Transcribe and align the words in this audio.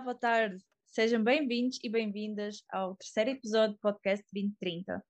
Boa 0.00 0.14
tarde. 0.14 0.64
Sejam 0.86 1.22
bem-vindos 1.24 1.80
e 1.82 1.88
bem-vindas 1.88 2.62
ao 2.70 2.94
terceiro 2.94 3.30
episódio 3.30 3.74
do 3.74 3.80
podcast 3.80 4.24
2030. 4.32 5.04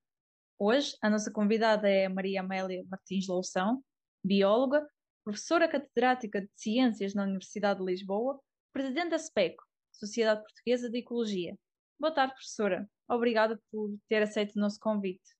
Hoje, 0.59 0.97
a 1.03 1.11
nossa 1.11 1.31
convidada 1.31 1.89
é 1.91 2.09
Maria 2.09 2.41
Amélia 2.41 2.83
Martins 2.89 3.29
Loução, 3.29 3.85
bióloga, 4.25 4.89
professora 5.23 5.69
catedrática 5.69 6.41
de 6.41 6.49
Ciências 6.57 7.15
na 7.15 7.25
Universidade 7.25 7.81
de 7.81 7.85
Lisboa, 7.85 8.41
presidente 8.73 9.11
da 9.11 9.19
SPECO, 9.19 9.63
Sociedade 9.93 10.41
Portuguesa 10.41 10.89
de 10.89 10.99
Ecologia. 10.99 11.55
Boa 12.01 12.13
tarde, 12.13 12.33
professora. 12.33 12.89
Obrigada 13.07 13.61
por 13.71 13.95
ter 14.09 14.23
aceito 14.23 14.57
o 14.57 14.61
nosso 14.61 14.81
convite. 14.81 15.37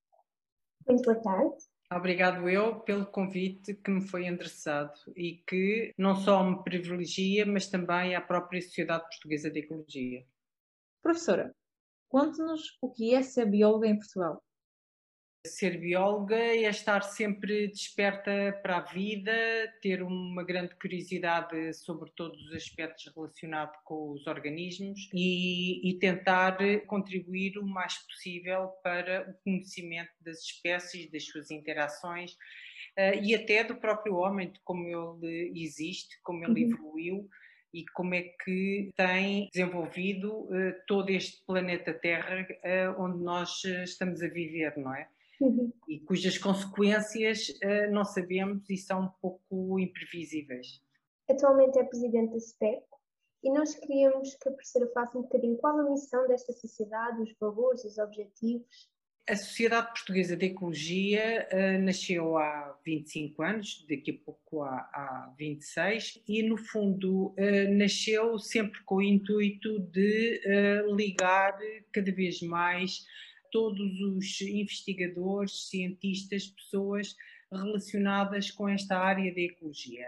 Muito 0.87 1.03
boa 1.05 1.23
tarde. 1.23 1.57
Obrigado 1.91 2.49
eu 2.51 2.81
pelo 2.81 3.07
convite 3.07 3.75
que 3.75 3.91
me 3.91 4.03
foi 4.03 4.27
endereçado 4.27 4.93
e 5.17 5.43
que 5.47 5.95
não 5.97 6.15
só 6.15 6.45
me 6.45 6.63
privilegia, 6.63 7.47
mas 7.47 7.69
também 7.69 8.15
a 8.15 8.21
própria 8.21 8.61
Sociedade 8.61 9.05
Portuguesa 9.05 9.51
de 9.51 9.61
Ecologia. 9.61 10.27
Professora, 11.03 11.55
conte-nos 12.09 12.77
o 12.83 12.93
que 12.93 13.15
é 13.15 13.23
ser 13.23 13.47
bióloga 13.47 13.89
em 13.89 13.99
Portugal. 13.99 14.43
Ser 15.47 15.79
bióloga 15.79 16.37
é 16.37 16.69
estar 16.69 17.01
sempre 17.03 17.69
desperta 17.69 18.59
para 18.61 18.79
a 18.79 18.81
vida, 18.81 19.33
ter 19.81 20.03
uma 20.03 20.43
grande 20.43 20.75
curiosidade 20.75 21.73
sobre 21.75 22.11
todos 22.11 22.41
os 22.47 22.55
aspectos 22.55 23.11
relacionados 23.15 23.79
com 23.85 24.11
os 24.11 24.27
organismos 24.27 25.09
e, 25.15 25.89
e, 25.89 25.99
tentar 25.99 26.59
contribuir 26.87 27.57
o 27.57 27.65
mais 27.65 27.97
possível 27.99 28.69
para 28.83 29.31
o 29.31 29.45
conhecimento 29.45 30.11
das 30.21 30.41
espécies, 30.41 31.11
das 31.11 31.25
suas 31.25 31.53
interações 31.53 32.33
uh, 32.33 33.23
e 33.23 33.33
até 33.33 33.63
do 33.63 33.77
próprio 33.77 34.17
homem, 34.17 34.51
de 34.51 34.59
como 34.65 34.89
ele 34.89 35.53
existe, 35.55 36.21
como 36.23 36.45
ele 36.45 36.65
uhum. 36.65 36.73
evoluiu 36.73 37.29
e 37.73 37.85
como 37.95 38.15
é 38.15 38.23
que 38.23 38.91
tem 38.97 39.49
desenvolvido 39.53 40.33
uh, 40.33 40.75
todo 40.87 41.11
este 41.11 41.45
planeta 41.47 41.95
Terra 41.95 42.43
uh, 42.43 43.01
onde 43.01 43.23
nós 43.23 43.65
estamos 43.65 44.21
a 44.21 44.29
viver, 44.29 44.77
não 44.77 44.93
é? 44.93 45.09
Uhum. 45.41 45.73
e 45.89 46.01
cujas 46.01 46.39
consequências 46.39 47.49
uh, 47.49 47.91
não 47.91 48.05
sabemos 48.05 48.69
e 48.69 48.77
são 48.77 49.03
um 49.03 49.11
pouco 49.21 49.79
imprevisíveis. 49.79 50.81
Atualmente 51.29 51.79
é 51.79 51.85
presidente 51.85 52.33
da 52.33 52.41
SPEC 52.41 52.83
e 53.43 53.53
nós 53.53 53.75
queríamos 53.75 54.35
que 54.35 54.49
a 54.49 54.53
professora 54.53 54.91
faça 54.93 55.19
um 55.19 55.23
bocadinho 55.23 55.57
qual 55.59 55.79
a 55.79 55.91
missão 55.91 56.27
desta 56.27 56.53
sociedade, 56.53 57.23
os 57.23 57.33
valores, 57.39 57.85
os 57.85 57.99
objetivos. 57.99 58.89
A 59.29 59.37
Sociedade 59.37 59.89
Portuguesa 59.89 60.35
de 60.35 60.47
Ecologia 60.47 61.47
uh, 61.53 61.83
nasceu 61.83 62.39
há 62.39 62.79
25 62.83 63.43
anos, 63.43 63.85
daqui 63.87 64.11
a 64.11 64.25
pouco 64.25 64.63
há, 64.63 64.75
há 64.91 65.35
26, 65.37 66.23
e 66.27 66.43
no 66.43 66.57
fundo 66.57 67.27
uh, 67.27 67.75
nasceu 67.77 68.39
sempre 68.39 68.83
com 68.85 68.97
o 68.97 69.03
intuito 69.03 69.79
de 69.81 70.41
uh, 70.47 70.95
ligar 70.97 71.59
cada 71.93 72.11
vez 72.11 72.41
mais 72.41 73.05
todos 73.51 74.01
os 74.01 74.41
investigadores, 74.41 75.69
cientistas, 75.69 76.47
pessoas 76.47 77.15
relacionadas 77.51 78.51
com 78.51 78.69
esta 78.69 78.99
área 78.99 79.35
da 79.35 79.41
ecologia. 79.41 80.07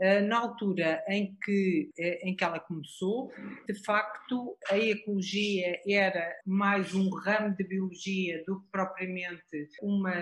Ah, 0.00 0.20
na 0.22 0.38
altura 0.38 1.04
em 1.08 1.36
que, 1.44 1.90
eh, 1.98 2.26
em 2.26 2.34
que 2.34 2.42
ela 2.42 2.58
começou, 2.58 3.30
de 3.68 3.74
facto, 3.84 4.56
a 4.70 4.78
ecologia 4.78 5.78
era 5.86 6.34
mais 6.46 6.94
um 6.94 7.10
ramo 7.10 7.54
de 7.54 7.64
biologia 7.64 8.42
do 8.46 8.62
que 8.62 8.68
propriamente 8.70 9.68
uma 9.82 10.14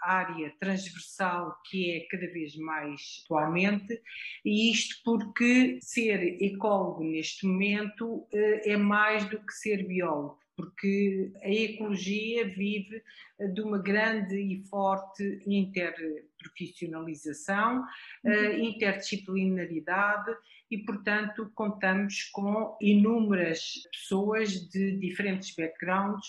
área 0.00 0.52
transversal 0.60 1.56
que 1.68 1.90
é 1.92 2.06
cada 2.08 2.26
vez 2.32 2.56
mais 2.56 3.22
atualmente, 3.24 4.00
e 4.44 4.70
isto 4.70 4.96
porque 5.04 5.78
ser 5.80 6.20
ecólogo 6.40 7.02
neste 7.02 7.44
momento 7.46 8.26
eh, 8.32 8.72
é 8.72 8.76
mais 8.76 9.24
do 9.28 9.44
que 9.44 9.52
ser 9.52 9.86
biólogo 9.86 10.41
porque 10.56 11.30
a 11.42 11.48
ecologia 11.48 12.46
vive 12.46 13.02
eh, 13.38 13.46
de 13.48 13.60
uma 13.60 13.76
grande 13.78 14.36
e 14.36 14.64
forte 14.68 15.40
interprofissionalização, 15.46 17.84
eh, 18.24 18.48
uhum. 18.48 18.64
interdisciplinaridade 18.64 20.34
e, 20.70 20.78
portanto, 20.78 21.52
contamos 21.54 22.30
com 22.32 22.76
inúmeras 22.80 23.82
pessoas 23.92 24.52
de 24.70 24.96
diferentes 24.98 25.54
backgrounds 25.54 26.26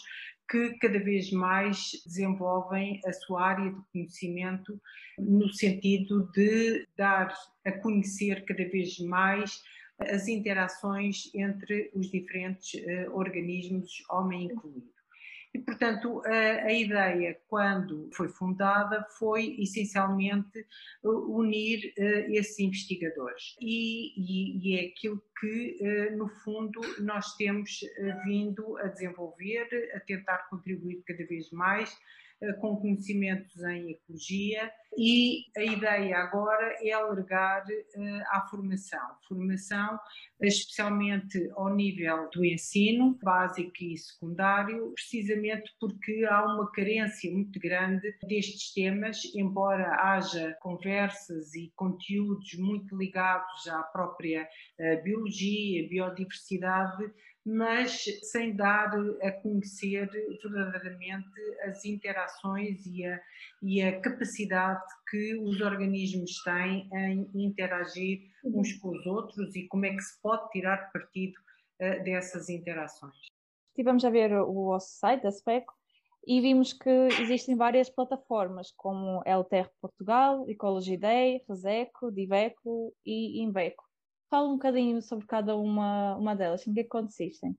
que 0.50 0.78
cada 0.78 1.00
vez 1.00 1.32
mais 1.32 2.04
desenvolvem 2.06 3.00
a 3.06 3.14
sua 3.14 3.48
área 3.48 3.72
de 3.72 3.82
conhecimento 3.92 4.78
no 5.18 5.52
sentido 5.54 6.30
de 6.34 6.86
dar 6.98 7.34
a 7.66 7.72
conhecer 7.72 8.44
cada 8.46 8.68
vez 8.70 9.00
mais 9.00 9.64
as 10.00 10.28
interações 10.28 11.30
entre 11.34 11.92
os 11.94 12.10
diferentes 12.10 12.74
uh, 12.74 13.16
organismos, 13.16 14.04
homem 14.10 14.46
incluído. 14.46 14.92
E, 15.54 15.60
portanto, 15.60 16.24
a, 16.26 16.66
a, 16.66 16.74
ideia, 16.74 17.40
quando 17.48 18.10
foi 18.14 18.28
fundada, 18.28 19.06
foi 19.20 19.56
essencialmente 19.60 20.66
unir 21.04 21.94
uh, 21.96 22.34
esses 22.34 22.58
investigadores. 22.58 23.56
E, 23.62 24.14
e, 24.18 24.58
e, 24.68 24.80
é 24.80 24.88
aquilo 24.88 25.22
que, 25.40 25.78
uh, 25.80 26.18
no 26.18 26.28
fundo, 26.28 26.82
nós 27.00 27.36
temos 27.36 27.82
vindo 28.26 28.78
a 28.78 28.88
desenvolver, 28.88 29.92
a 29.96 30.00
tentar 30.00 30.50
contribuir 30.50 31.04
cada 31.06 31.24
vez 31.26 31.52
mais 31.52 31.96
eh, 32.33 32.33
com 32.60 32.78
conhecimentos 32.78 33.56
em 33.64 33.92
ecologia 33.92 34.72
e 34.98 35.46
a 35.58 35.64
ideia 35.64 36.18
agora 36.18 36.78
é 36.82 36.92
alargar 36.92 37.66
à 38.30 38.42
formação. 38.50 39.00
Formação 39.28 40.00
especialmente 40.42 41.50
ao 41.56 41.74
nível 41.74 42.30
do 42.32 42.44
ensino 42.44 43.18
básico 43.24 43.72
e 43.82 43.98
secundário, 43.98 44.92
precisamente 44.94 45.72
porque 45.80 46.26
há 46.30 46.44
uma 46.46 46.70
carência 46.72 47.32
muito 47.32 47.60
grande 47.60 48.14
destes 48.28 48.74
temas, 48.74 49.22
embora 49.36 49.96
haja 50.02 50.56
conversas 50.62 51.54
e 51.56 51.72
conteúdos 51.76 52.54
muito 52.58 52.96
ligados 52.96 53.68
à 53.68 53.84
própria 53.84 54.44
uh, 54.44 55.04
biologia, 55.04 55.88
biodiversidade, 55.88 57.04
mas 57.46 58.06
sem 58.24 58.56
dar 58.56 58.90
a 59.22 59.32
conhecer 59.32 60.10
verdadeiramente 60.42 61.30
as 61.66 61.84
interações 61.84 62.86
e 62.86 63.06
a, 63.06 63.22
e 63.62 63.82
a 63.82 64.00
capacidade 64.00 64.84
que 65.10 65.36
os 65.36 65.60
organismos 65.60 66.42
têm 66.44 66.90
em 66.94 67.30
interagir 67.36 68.22
uns 68.44 68.74
com 68.74 68.90
os 68.90 69.06
outros 69.06 69.56
e 69.56 69.68
como 69.68 69.86
é 69.86 69.94
que 69.94 70.02
se 70.02 70.22
pode 70.22 70.50
tirar 70.52 70.92
partido 70.92 71.34
uh, 71.82 72.04
dessas 72.04 72.50
interações. 72.50 73.16
Estivemos 73.70 74.06
a 74.06 74.10
ver 74.10 74.32
o 74.34 74.54
vosso 74.66 74.94
site 75.00 75.24
da 75.24 75.32
SPECO 75.32 75.74
e 76.26 76.40
vimos 76.40 76.72
que 76.72 76.90
existem 77.20 77.56
várias 77.56 77.90
plataformas 77.90 78.72
como 78.72 79.22
LTR 79.26 79.68
Portugal, 79.82 80.48
Ecology 80.48 80.96
Day, 80.96 81.44
Reseco, 81.50 82.12
Diveco 82.12 82.94
e 83.06 83.42
Inveco. 83.42 83.83
Fala 84.34 84.50
um 84.50 84.54
bocadinho 84.54 85.00
sobre 85.00 85.28
cada 85.28 85.56
uma, 85.56 86.16
uma 86.16 86.36
delas, 86.36 86.66
em 86.66 86.74
que 86.74 86.80
é 86.80 86.84
que 86.84 86.90
consistem? 86.90 87.56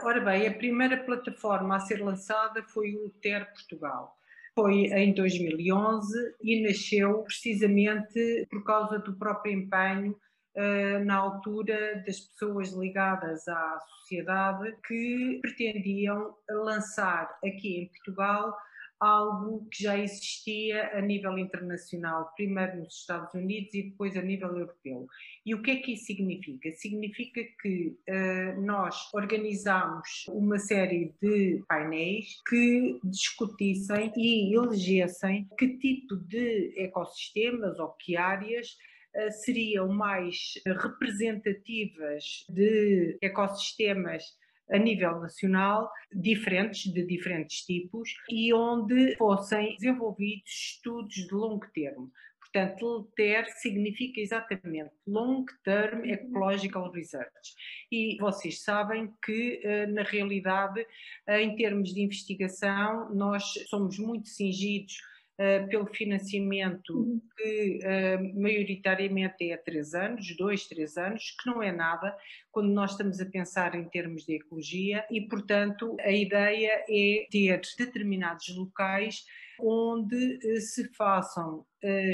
Ora 0.00 0.20
bem, 0.20 0.46
a 0.46 0.54
primeira 0.54 0.96
plataforma 0.96 1.74
a 1.74 1.80
ser 1.80 2.00
lançada 2.00 2.62
foi 2.62 2.94
o 2.94 3.10
TER 3.20 3.52
Portugal. 3.52 4.16
Foi 4.54 4.84
em 4.92 5.12
2011 5.12 6.36
e 6.40 6.62
nasceu 6.62 7.24
precisamente 7.24 8.46
por 8.48 8.62
causa 8.62 9.00
do 9.00 9.16
próprio 9.16 9.54
empenho 9.54 10.12
uh, 10.12 11.04
na 11.04 11.16
altura 11.16 12.00
das 12.06 12.20
pessoas 12.20 12.70
ligadas 12.70 13.48
à 13.48 13.80
sociedade 13.98 14.72
que 14.86 15.40
pretendiam 15.42 16.32
lançar 16.48 17.28
aqui 17.44 17.80
em 17.80 17.88
Portugal 17.88 18.56
algo 19.00 19.66
que 19.70 19.82
já 19.82 19.98
existia 19.98 20.96
a 20.96 21.00
nível 21.00 21.36
internacional, 21.38 22.32
primeiro 22.36 22.78
nos 22.78 23.00
Estados 23.00 23.34
Unidos 23.34 23.74
e 23.74 23.90
depois 23.90 24.16
a 24.16 24.22
nível 24.22 24.48
europeu. 24.48 25.06
E 25.44 25.54
o 25.54 25.62
que 25.62 25.72
é 25.72 25.76
que 25.76 25.92
isso 25.92 26.06
significa? 26.06 26.70
Significa 26.72 27.40
que 27.60 27.96
uh, 28.08 28.60
nós 28.62 29.12
organizamos 29.12 30.26
uma 30.28 30.58
série 30.58 31.12
de 31.20 31.62
painéis 31.68 32.40
que 32.48 32.98
discutissem 33.04 34.12
e 34.16 34.54
elegessem 34.54 35.48
que 35.58 35.76
tipo 35.78 36.16
de 36.16 36.72
ecossistemas 36.76 37.78
ou 37.78 37.90
que 37.92 38.16
áreas 38.16 38.76
uh, 39.14 39.32
seriam 39.32 39.88
mais 39.88 40.54
representativas 40.66 42.46
de 42.48 43.18
ecossistemas 43.20 44.24
a 44.70 44.78
nível 44.78 45.20
nacional, 45.20 45.90
diferentes, 46.12 46.92
de 46.92 47.06
diferentes 47.06 47.64
tipos, 47.64 48.14
e 48.30 48.52
onde 48.52 49.16
fossem 49.16 49.74
desenvolvidos 49.76 50.50
estudos 50.50 51.14
de 51.14 51.34
longo 51.34 51.66
termo. 51.72 52.10
Portanto, 52.40 52.86
LTER 52.86 53.46
significa 53.56 54.20
exatamente 54.20 54.92
Long 55.04 55.44
Term 55.64 56.04
Ecological 56.04 56.88
Research. 56.92 57.52
E 57.90 58.16
vocês 58.20 58.62
sabem 58.62 59.12
que, 59.24 59.60
eh, 59.64 59.86
na 59.86 60.04
realidade, 60.04 60.86
em 61.26 61.56
termos 61.56 61.92
de 61.92 62.00
investigação, 62.00 63.12
nós 63.12 63.42
somos 63.68 63.98
muito 63.98 64.28
cingidos 64.28 64.98
uh, 65.38 65.68
pelo 65.68 65.86
financiamento 65.86 66.94
uhum. 66.96 67.20
que 67.36 67.78
uh, 67.82 68.40
maioritariamente 68.40 69.50
é 69.50 69.54
a 69.54 69.58
três 69.58 69.94
anos, 69.94 70.36
dois, 70.36 70.66
três 70.66 70.96
anos, 70.96 71.34
que 71.40 71.48
não 71.48 71.62
é 71.62 71.72
nada 71.72 72.16
quando 72.50 72.70
nós 72.70 72.92
estamos 72.92 73.20
a 73.20 73.26
pensar 73.26 73.74
em 73.74 73.88
termos 73.88 74.24
de 74.24 74.36
ecologia 74.36 75.04
e, 75.10 75.22
portanto, 75.22 75.96
a 76.00 76.12
ideia 76.12 76.84
é 76.88 77.26
ter 77.30 77.60
determinados 77.78 78.54
locais 78.56 79.24
onde 79.60 80.16
uh, 80.36 80.60
se 80.60 80.88
façam 80.94 81.64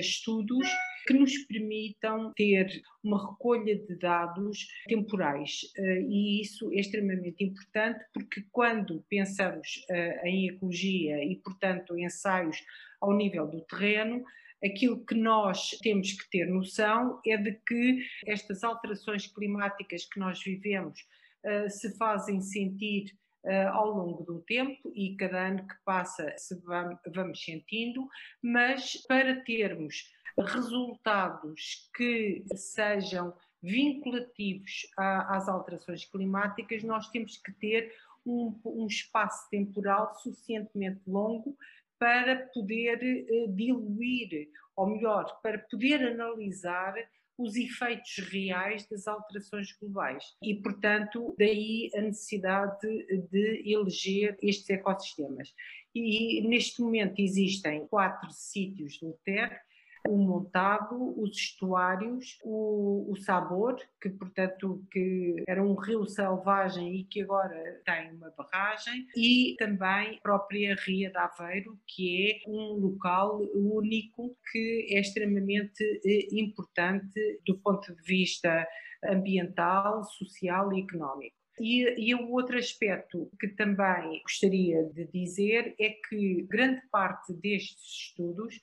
estudos 0.00 0.66
que 1.06 1.14
nos 1.14 1.32
permitam 1.44 2.32
ter 2.34 2.82
uma 3.04 3.30
recolha 3.30 3.78
de 3.78 3.96
dados 3.96 4.66
temporais. 4.88 5.60
E 5.78 6.40
isso 6.42 6.72
é 6.72 6.80
extremamente 6.80 7.44
importante 7.44 8.04
porque 8.12 8.44
quando 8.50 9.04
pensamos 9.08 9.86
em 10.24 10.48
ecologia 10.48 11.22
e, 11.24 11.36
portanto, 11.36 11.96
ensaios 11.96 12.56
ao 13.00 13.12
nível 13.12 13.46
do 13.46 13.60
terreno, 13.62 14.24
aquilo 14.64 15.04
que 15.04 15.14
nós 15.14 15.70
temos 15.82 16.12
que 16.12 16.28
ter 16.30 16.46
noção 16.46 17.20
é 17.26 17.36
de 17.36 17.52
que 17.66 18.04
estas 18.26 18.62
alterações 18.62 19.26
climáticas 19.26 20.04
que 20.04 20.20
nós 20.20 20.42
vivemos 20.42 21.00
uh, 21.44 21.70
se 21.70 21.96
fazem 21.96 22.40
sentir 22.40 23.16
uh, 23.44 23.68
ao 23.72 23.90
longo 23.90 24.24
do 24.24 24.40
tempo 24.42 24.92
e 24.94 25.16
cada 25.16 25.46
ano 25.48 25.66
que 25.66 25.74
passa 25.84 26.32
se 26.36 26.54
vamos, 26.60 26.98
vamos 27.14 27.42
sentindo, 27.42 28.06
mas 28.42 28.96
para 29.08 29.42
termos 29.44 30.10
resultados 30.38 31.90
que 31.94 32.44
sejam 32.54 33.34
vinculativos 33.62 34.86
a, 34.96 35.36
às 35.36 35.48
alterações 35.48 36.04
climáticas, 36.04 36.82
nós 36.82 37.08
temos 37.10 37.36
que 37.36 37.52
ter 37.52 37.92
um, 38.24 38.58
um 38.64 38.86
espaço 38.86 39.48
temporal 39.50 40.14
suficientemente 40.16 41.00
longo 41.06 41.56
para 42.00 42.48
poder 42.54 42.98
uh, 43.30 43.54
diluir, 43.54 44.48
ou 44.74 44.86
melhor, 44.88 45.40
para 45.42 45.58
poder 45.58 46.02
analisar 46.02 46.94
os 47.38 47.56
efeitos 47.56 48.18
reais 48.30 48.86
das 48.88 49.06
alterações 49.06 49.72
globais. 49.78 50.24
E, 50.42 50.54
portanto, 50.56 51.34
daí 51.38 51.90
a 51.94 52.00
necessidade 52.00 52.78
de, 52.80 53.18
de 53.30 53.72
eleger 53.72 54.36
estes 54.42 54.68
ecossistemas. 54.70 55.54
E 55.94 56.40
neste 56.48 56.80
momento 56.82 57.20
existem 57.20 57.86
quatro 57.86 58.30
sítios 58.30 58.98
do 58.98 59.18
TER 59.24 59.60
o 60.08 60.16
montado, 60.16 61.20
os 61.20 61.36
estuários, 61.36 62.38
o, 62.42 63.06
o 63.10 63.16
sabor, 63.16 63.76
que 64.00 64.08
portanto 64.10 64.82
que 64.90 65.42
era 65.46 65.62
um 65.62 65.74
rio 65.74 66.06
selvagem 66.06 66.96
e 66.96 67.04
que 67.04 67.22
agora 67.22 67.80
tem 67.84 68.12
uma 68.12 68.30
barragem, 68.30 69.06
e 69.16 69.54
também 69.58 70.16
a 70.16 70.20
própria 70.22 70.74
Ria 70.74 71.10
de 71.10 71.18
Aveiro, 71.18 71.78
que 71.86 72.42
é 72.44 72.50
um 72.50 72.74
local 72.74 73.40
único 73.54 74.36
que 74.50 74.86
é 74.90 75.00
extremamente 75.00 75.82
eh, 76.04 76.28
importante 76.32 77.40
do 77.46 77.58
ponto 77.58 77.94
de 77.94 78.02
vista 78.02 78.66
ambiental, 79.04 80.04
social 80.04 80.72
e 80.72 80.82
económico. 80.82 81.36
E, 81.60 82.10
e 82.10 82.14
o 82.14 82.30
outro 82.30 82.56
aspecto 82.56 83.30
que 83.38 83.48
também 83.48 84.20
gostaria 84.22 84.82
de 84.84 85.06
dizer 85.06 85.74
é 85.78 85.90
que 86.08 86.42
grande 86.48 86.80
parte 86.90 87.34
destes 87.34 87.84
estudos 87.84 88.58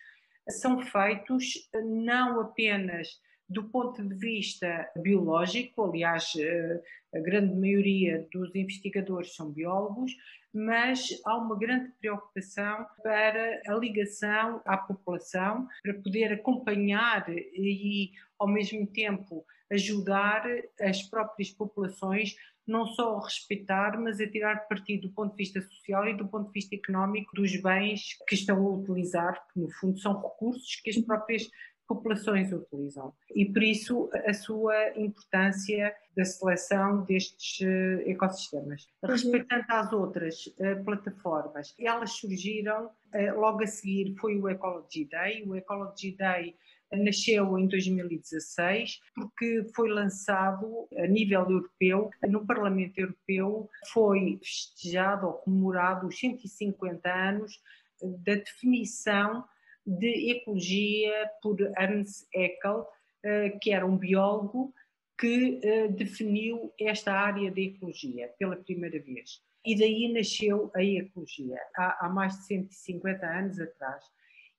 são 0.49 0.79
feitos 0.81 1.69
não 1.83 2.39
apenas 2.39 3.07
do 3.49 3.63
ponto 3.69 4.03
de 4.03 4.13
vista 4.15 4.89
biológico, 4.97 5.85
aliás, 5.85 6.33
eh, 6.37 6.81
a 7.15 7.19
grande 7.19 7.55
maioria 7.55 8.27
dos 8.31 8.53
investigadores 8.53 9.35
são 9.35 9.51
biólogos, 9.51 10.11
mas 10.53 11.07
há 11.25 11.37
uma 11.37 11.57
grande 11.57 11.91
preocupação 11.99 12.85
para 13.01 13.61
a 13.67 13.73
ligação 13.75 14.61
à 14.65 14.77
população, 14.77 15.65
para 15.81 15.93
poder 15.93 16.33
acompanhar 16.33 17.25
e, 17.29 18.11
ao 18.37 18.47
mesmo 18.47 18.85
tempo, 18.87 19.45
ajudar 19.71 20.43
as 20.81 21.03
próprias 21.03 21.51
populações 21.51 22.35
não 22.67 22.85
só 22.85 23.17
a 23.17 23.23
respeitar, 23.23 23.99
mas 23.99 24.19
a 24.19 24.29
tirar 24.29 24.67
partido 24.67 25.07
do 25.07 25.13
ponto 25.13 25.31
de 25.31 25.37
vista 25.37 25.61
social 25.61 26.07
e 26.07 26.17
do 26.17 26.27
ponto 26.27 26.47
de 26.47 26.53
vista 26.53 26.75
económico 26.75 27.35
dos 27.35 27.55
bens 27.61 28.17
que 28.27 28.35
estão 28.35 28.57
a 28.57 28.69
utilizar, 28.69 29.45
que 29.53 29.59
no 29.59 29.69
fundo 29.71 29.97
são 29.99 30.21
recursos 30.21 30.75
que 30.83 30.89
as 30.89 30.97
próprias 30.97 31.49
populações 31.87 32.51
utilizam. 32.51 33.13
E 33.33 33.45
por 33.45 33.63
isso 33.63 34.09
a 34.25 34.33
sua 34.33 34.75
importância 34.97 35.95
da 36.15 36.25
seleção 36.25 37.03
destes 37.05 37.59
uh, 37.61 38.09
ecossistemas. 38.09 38.87
Uhum. 39.01 39.11
Respeitando 39.11 39.65
às 39.69 39.93
outras 39.93 40.47
uh, 40.47 40.83
plataformas, 40.83 41.73
elas 41.79 42.11
surgiram 42.11 42.87
uh, 42.87 43.39
logo 43.39 43.63
a 43.63 43.67
seguir 43.67 44.13
foi 44.19 44.37
o 44.37 44.49
Ecology 44.49 45.05
Day. 45.05 45.43
O 45.47 45.55
Ecology 45.55 46.11
Day 46.17 46.55
nasceu 46.91 47.57
em 47.57 47.67
2016 47.67 48.99
porque 49.13 49.65
foi 49.75 49.89
lançado 49.89 50.87
a 50.97 51.07
nível 51.07 51.41
europeu, 51.41 52.09
no 52.27 52.45
Parlamento 52.45 52.99
Europeu 52.99 53.69
foi 53.91 54.39
festejado 54.41 55.27
ou 55.27 55.33
comemorado 55.33 56.07
os 56.07 56.19
150 56.19 57.09
anos 57.09 57.61
da 58.01 58.35
definição 58.35 59.43
de 59.85 60.31
ecologia 60.31 61.29
por 61.41 61.59
Ernst 61.61 62.27
Haeckel, 62.35 62.85
eh, 63.23 63.49
que 63.61 63.71
era 63.71 63.85
um 63.85 63.97
biólogo 63.97 64.73
que 65.17 65.59
eh, 65.63 65.87
definiu 65.87 66.73
esta 66.79 67.13
área 67.13 67.49
da 67.49 67.61
ecologia 67.61 68.29
pela 68.37 68.57
primeira 68.57 68.99
vez. 68.99 69.41
E 69.65 69.77
daí 69.77 70.11
nasceu 70.13 70.71
a 70.75 70.83
ecologia, 70.83 71.57
há, 71.75 72.09
mais 72.09 72.37
de 72.37 72.45
150 72.45 73.25
anos 73.25 73.59
atrás. 73.59 74.05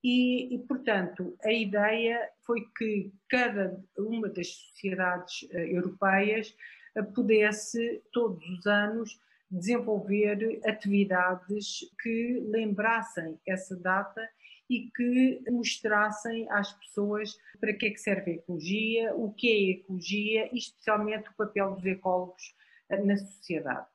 E, 0.03 0.55
e, 0.55 0.59
portanto, 0.61 1.37
a 1.43 1.53
ideia 1.53 2.31
foi 2.47 2.67
que 2.77 3.12
cada 3.29 3.83
uma 3.97 4.29
das 4.29 4.49
sociedades 4.49 5.43
uh, 5.43 5.59
europeias 5.59 6.55
uh, 6.97 7.05
pudesse, 7.12 8.03
todos 8.12 8.49
os 8.49 8.67
anos, 8.67 9.21
desenvolver 9.50 10.61
atividades 10.65 11.81
que 12.00 12.41
lembrassem 12.49 13.41
essa 13.47 13.75
data 13.75 14.29
e 14.69 14.91
que 14.95 15.43
mostrassem 15.50 16.47
às 16.50 16.73
pessoas 16.75 17.39
para 17.59 17.73
que 17.73 17.87
é 17.87 17.91
que 17.91 17.99
serve 17.99 18.33
a 18.33 18.35
ecologia, 18.35 19.15
o 19.15 19.33
que 19.33 19.49
é 19.49 19.55
a 19.55 19.71
ecologia 19.79 20.49
e 20.53 20.59
especialmente 20.59 21.31
o 21.31 21.35
papel 21.35 21.75
dos 21.75 21.87
ecólogos 21.87 22.55
uh, 22.93 23.05
na 23.05 23.17
sociedade. 23.17 23.87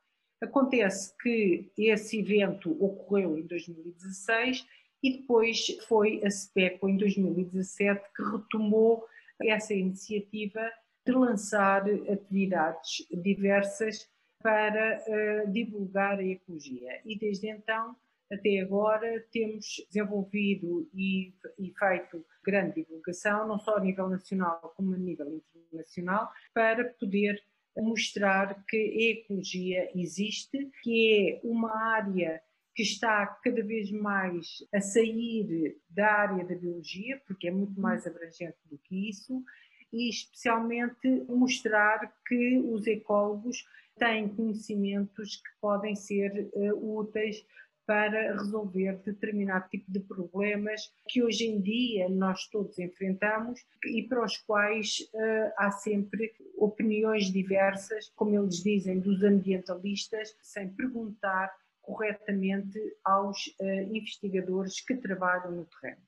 Acontece 0.42 1.16
que 1.20 1.72
esse 1.78 2.20
evento 2.20 2.72
ocorreu 2.84 3.38
em 3.38 3.44
2016 3.44 4.66
e 5.04 5.18
depois 5.18 5.68
foi 5.88 6.24
a 6.24 6.32
SPECO, 6.32 6.88
em 6.88 6.96
2017, 6.96 8.02
que 8.16 8.24
retomou 8.24 9.06
essa 9.42 9.74
iniciativa 9.74 10.72
de 11.06 11.12
lançar 11.12 11.84
atividades 12.10 13.06
diversas 13.12 14.10
para 14.42 15.04
uh, 15.06 15.52
divulgar 15.52 16.20
a 16.20 16.24
ecologia. 16.24 17.02
E 17.06 17.18
desde 17.18 17.50
então, 17.50 17.96
até 18.32 18.60
agora, 18.60 19.26
temos 19.32 19.86
desenvolvido 19.90 20.90
e, 20.94 21.34
e, 21.60 21.74
feito 21.78 22.26
grande 22.44 22.84
divulgação, 22.84 23.48
não 23.48 23.60
só 23.60 23.78
a 23.78 23.82
nível 23.82 24.10
nacional 24.10 24.74
como 24.76 24.94
a 24.94 24.98
nível 24.98 25.42
internacional, 25.70 26.32
para 26.54 26.86
poder 26.86 27.42
mostrar 27.78 28.64
que 28.68 28.78
a 28.78 29.12
ecologia 29.12 29.90
existe, 29.96 30.70
que 30.82 31.42
é 31.44 31.48
uma 31.48 31.76
área 31.76 32.42
que 32.76 32.84
está 32.84 33.26
cada 33.44 33.64
vez 33.64 33.92
mais 33.92 34.64
a 34.74 34.82
sair 34.82 35.78
da 35.90 36.12
área 36.12 36.46
da 36.46 36.56
biologia, 36.56 37.22
porque 37.28 37.48
é 37.48 37.52
muito 37.52 37.80
mais 37.80 38.08
abrangente 38.08 38.58
do 38.70 38.78
que 38.78 39.10
isso, 39.10 39.44
e 39.92 40.10
especialmente 40.10 41.08
mostrar 41.30 42.12
que 42.28 42.58
os 42.58 42.88
ecólogos 42.88 43.64
têm 43.98 44.28
conhecimentos 44.28 45.36
que 45.36 45.50
podem 45.62 45.96
ser 45.96 46.50
uh, 46.54 46.98
úteis 47.00 47.46
para 47.86 48.34
resolver 48.34 48.98
determinado 49.04 49.68
tipo 49.70 49.92
de 49.92 50.00
problemas 50.00 50.92
que 51.08 51.22
hoje 51.22 51.46
em 51.46 51.62
dia 51.62 52.08
nós 52.08 52.48
todos 52.48 52.80
enfrentamos 52.80 53.60
e 53.86 54.02
para 54.04 54.24
os 54.24 54.38
quais 54.38 55.00
uh, 55.14 55.54
há 55.58 55.70
sempre 55.70 56.34
opiniões 56.58 57.26
diversas, 57.26 58.10
como 58.16 58.40
eles 58.40 58.64
dizem, 58.64 59.00
dos 59.00 59.22
ambientalistas, 59.22 60.36
sem 60.42 60.70
perguntar 60.70 61.54
corretamente 61.84 62.80
aos 63.04 63.48
uh, 63.60 63.96
investigadores 63.96 64.82
que 64.82 64.96
trabalham 64.96 65.52
no 65.52 65.66
terreno. 65.66 66.02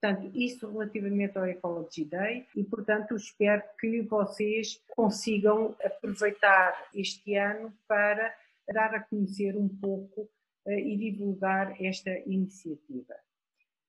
Portanto, 0.00 0.30
isso 0.34 0.70
relativamente 0.70 1.36
ao 1.36 1.46
Ecology 1.46 2.04
Day 2.04 2.46
e, 2.54 2.62
portanto, 2.62 3.16
espero 3.16 3.62
que 3.78 4.00
vocês 4.02 4.80
consigam 4.94 5.74
aproveitar 5.84 6.88
este 6.94 7.34
ano 7.34 7.72
para 7.88 8.34
dar 8.72 8.94
a 8.94 9.00
conhecer 9.00 9.56
um 9.56 9.68
pouco 9.68 10.22
uh, 10.66 10.70
e 10.70 10.96
divulgar 10.96 11.82
esta 11.82 12.10
iniciativa. 12.26 13.14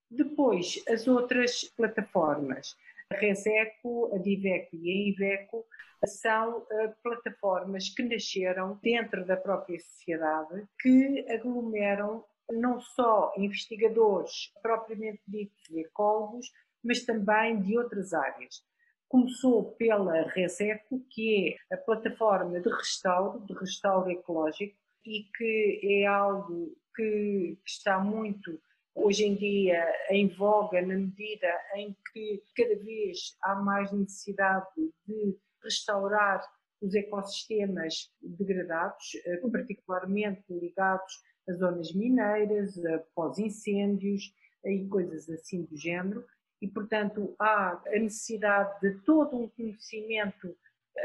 Depois, 0.09 0.83
as 0.89 1.07
outras 1.07 1.63
plataformas, 1.77 2.75
a 3.11 3.19
Reseco, 3.19 4.13
a 4.13 4.17
Diveco 4.17 4.75
e 4.75 4.89
a 4.89 5.09
Iveco, 5.09 5.65
são 6.05 6.59
uh, 6.59 6.95
plataformas 7.03 7.89
que 7.89 8.03
nasceram 8.03 8.79
dentro 8.81 9.25
da 9.25 9.37
própria 9.37 9.79
sociedade, 9.79 10.65
que 10.79 11.25
aglomeram 11.29 12.25
não 12.49 12.79
só 12.79 13.33
investigadores 13.37 14.51
propriamente 14.61 15.21
ditos 15.27 15.61
ecólogos, 15.75 16.51
mas 16.83 17.05
também 17.05 17.61
de 17.61 17.77
outras 17.77 18.13
áreas. 18.13 18.63
Começou 19.07 19.73
pela 19.73 20.23
Reseco, 20.29 21.05
que 21.09 21.55
é 21.69 21.75
a 21.75 21.77
plataforma 21.77 22.59
de 22.59 22.69
restauro, 22.69 23.45
de 23.45 23.53
restauro 23.53 24.09
ecológico, 24.09 24.75
e 25.05 25.25
que 25.35 25.79
é 25.83 26.05
algo 26.05 26.75
que 26.95 27.57
está 27.65 27.99
muito 27.99 28.59
hoje 28.93 29.25
em 29.25 29.36
dia 29.36 29.83
em 30.10 30.27
voga 30.27 30.81
na 30.81 30.95
medida 30.95 31.48
em 31.75 31.95
que 32.12 32.43
cada 32.55 32.75
vez 32.75 33.38
há 33.41 33.55
mais 33.55 33.91
necessidade 33.91 34.67
de 35.05 35.38
restaurar 35.63 36.41
os 36.81 36.95
ecossistemas 36.95 38.12
degradados, 38.21 39.15
eh, 39.25 39.38
particularmente 39.51 40.43
ligados 40.50 41.21
a 41.48 41.53
zonas 41.53 41.93
mineiras, 41.93 42.75
pós-incêndios 43.13 44.33
e 44.65 44.88
coisas 44.88 45.29
assim 45.29 45.63
do 45.63 45.77
género. 45.77 46.25
E, 46.62 46.67
portanto, 46.67 47.36
há 47.39 47.81
a 47.88 48.00
necessidade 48.00 48.79
de 48.81 49.00
todo 49.03 49.38
um 49.38 49.50
conhecimento 49.50 50.55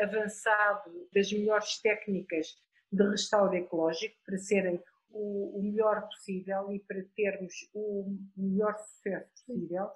avançado 0.02 1.08
das 1.14 1.32
melhores 1.32 1.78
técnicas 1.80 2.56
de 2.90 3.08
restauro 3.08 3.54
ecológico 3.54 4.16
para 4.24 4.38
serem 4.38 4.82
o, 5.10 5.58
o 5.58 5.62
melhor 5.62 6.06
possível 6.08 6.72
e 6.72 6.80
para 6.80 7.02
termos 7.14 7.54
o 7.74 8.16
melhor 8.36 8.76
sucesso 8.78 9.30
possível 9.30 9.90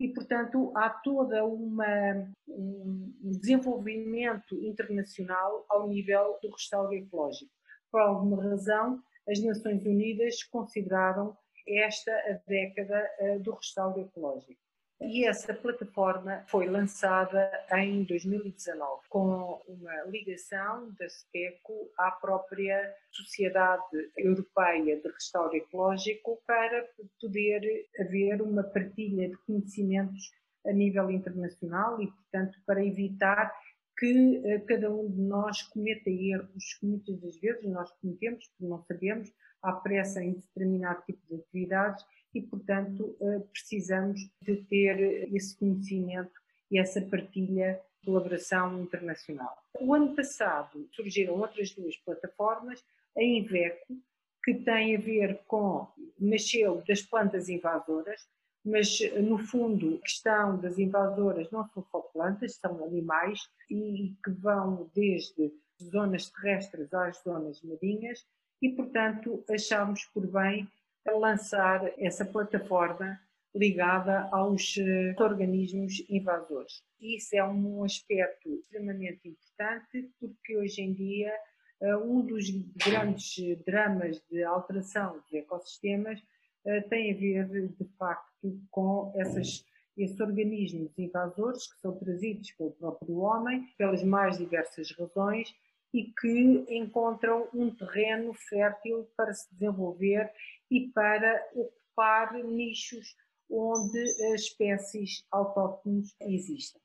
e, 0.00 0.08
portanto, 0.08 0.72
há 0.76 0.90
toda 0.90 1.44
uma 1.44 2.28
um 2.48 3.12
desenvolvimento 3.22 4.60
internacional 4.62 5.64
ao 5.68 5.88
nível 5.88 6.38
do 6.42 6.50
restauro 6.50 6.92
ecológico. 6.92 7.52
Por 7.90 8.00
alguma 8.00 8.42
razão, 8.42 9.00
as 9.28 9.40
Nações 9.40 9.84
Unidas 9.84 10.42
consideraram 10.44 11.36
esta 11.68 12.10
a 12.10 12.40
década 12.48 13.10
eh, 13.18 13.38
do 13.38 13.52
restauro 13.52 14.00
ecológico. 14.00 14.60
E 15.04 15.24
essa 15.24 15.52
plataforma 15.52 16.44
foi 16.46 16.68
lançada 16.68 17.50
em 17.72 18.04
2019, 18.04 19.02
com 19.08 19.60
uma 19.66 20.02
ligação 20.04 20.90
da 20.98 21.08
SPECO 21.08 21.90
à 21.98 22.10
própria 22.12 22.94
Sociedade 23.10 23.82
Europeia 24.16 25.00
de 25.00 25.08
Restauro 25.08 25.56
Ecológico 25.56 26.40
para 26.46 26.86
poder 27.20 27.86
haver 27.98 28.40
uma 28.42 28.62
partilha 28.62 29.28
de 29.28 29.36
conhecimentos 29.38 30.30
a 30.64 30.72
nível 30.72 31.10
internacional 31.10 32.00
e, 32.00 32.06
portanto, 32.06 32.58
para 32.64 32.84
evitar 32.84 33.52
que 33.98 34.40
eh, 34.44 34.60
cada 34.60 34.90
um 34.90 35.10
de 35.10 35.20
nós 35.20 35.62
cometa 35.62 36.08
erros 36.08 36.74
que 36.78 36.86
muitas 36.86 37.20
das 37.20 37.36
vezes 37.38 37.64
nós 37.64 37.90
cometemos, 38.00 38.46
porque 38.46 38.66
não 38.66 38.82
sabemos, 38.84 39.32
há 39.62 39.72
pressa 39.72 40.22
em 40.22 40.34
determinado 40.34 41.02
tipo 41.02 41.20
de 41.28 41.40
atividades 41.40 42.04
e, 42.34 42.40
portanto, 42.42 43.16
eh, 43.20 43.40
precisamos 43.52 44.20
de 44.42 44.56
ter 44.64 45.28
esse 45.34 45.56
conhecimento 45.56 46.32
e 46.70 46.78
essa 46.78 47.00
partilha, 47.02 47.80
colaboração 48.04 48.82
internacional. 48.82 49.56
O 49.80 49.94
ano 49.94 50.14
passado 50.16 50.88
surgiram 50.92 51.34
outras 51.34 51.70
duas 51.72 51.96
plataformas, 51.98 52.82
a 53.16 53.22
Inveco, 53.22 53.96
que 54.42 54.54
tem 54.54 54.96
a 54.96 55.00
ver 55.00 55.40
com, 55.46 55.86
nasceu 56.18 56.82
das 56.86 57.02
plantas 57.02 57.48
invasoras, 57.48 58.26
mas 58.64 58.98
no 59.22 59.38
fundo 59.38 59.96
a 59.96 60.02
questão 60.02 60.58
das 60.58 60.78
invasoras 60.78 61.50
não 61.50 61.68
são 61.68 61.84
só 61.90 62.00
plantas, 62.00 62.56
são 62.56 62.84
animais 62.84 63.40
e 63.70 64.16
que 64.24 64.30
vão 64.30 64.90
desde 64.94 65.52
zonas 65.82 66.30
terrestres 66.30 66.92
às 66.92 67.22
zonas 67.22 67.60
marinhas 67.62 68.24
e, 68.60 68.70
portanto, 68.70 69.44
achamos 69.50 70.04
por 70.06 70.26
bem 70.26 70.68
a 71.06 71.12
lançar 71.12 71.92
essa 71.98 72.24
plataforma 72.24 73.18
ligada 73.54 74.28
aos 74.32 74.76
uh, 74.76 75.22
organismos 75.22 76.02
invasores. 76.08 76.82
Isso 77.00 77.36
é 77.36 77.44
um 77.44 77.84
aspecto 77.84 78.48
extremamente 78.54 79.28
importante 79.28 80.10
porque 80.18 80.56
hoje 80.56 80.80
em 80.80 80.92
dia 80.92 81.32
uh, 81.80 81.98
um 81.98 82.24
dos 82.24 82.48
grandes 82.76 83.34
dramas 83.66 84.22
de 84.30 84.42
alteração 84.42 85.20
dos 85.20 85.32
ecossistemas 85.34 86.18
uh, 86.20 86.88
tem 86.88 87.12
a 87.12 87.16
ver 87.16 87.68
de 87.68 87.84
facto 87.98 88.58
com 88.70 89.12
essas, 89.16 89.66
esses 89.96 90.18
organismos 90.18 90.98
invasores 90.98 91.70
que 91.70 91.80
são 91.80 91.98
trazidos 91.98 92.50
pelo 92.52 92.70
próprio 92.72 93.18
homem 93.18 93.68
pelas 93.76 94.02
mais 94.02 94.38
diversas 94.38 94.90
razões 94.92 95.54
e 95.92 96.04
que 96.04 96.64
encontram 96.70 97.48
um 97.52 97.70
terreno 97.70 98.32
fértil 98.32 99.06
para 99.14 99.34
se 99.34 99.52
desenvolver 99.52 100.32
e 100.72 100.88
para 100.88 101.46
ocupar 101.54 102.32
nichos 102.32 103.14
onde 103.50 104.00
as 104.32 104.40
espécies 104.40 105.22
autóctones 105.30 106.16
existem. 106.18 106.80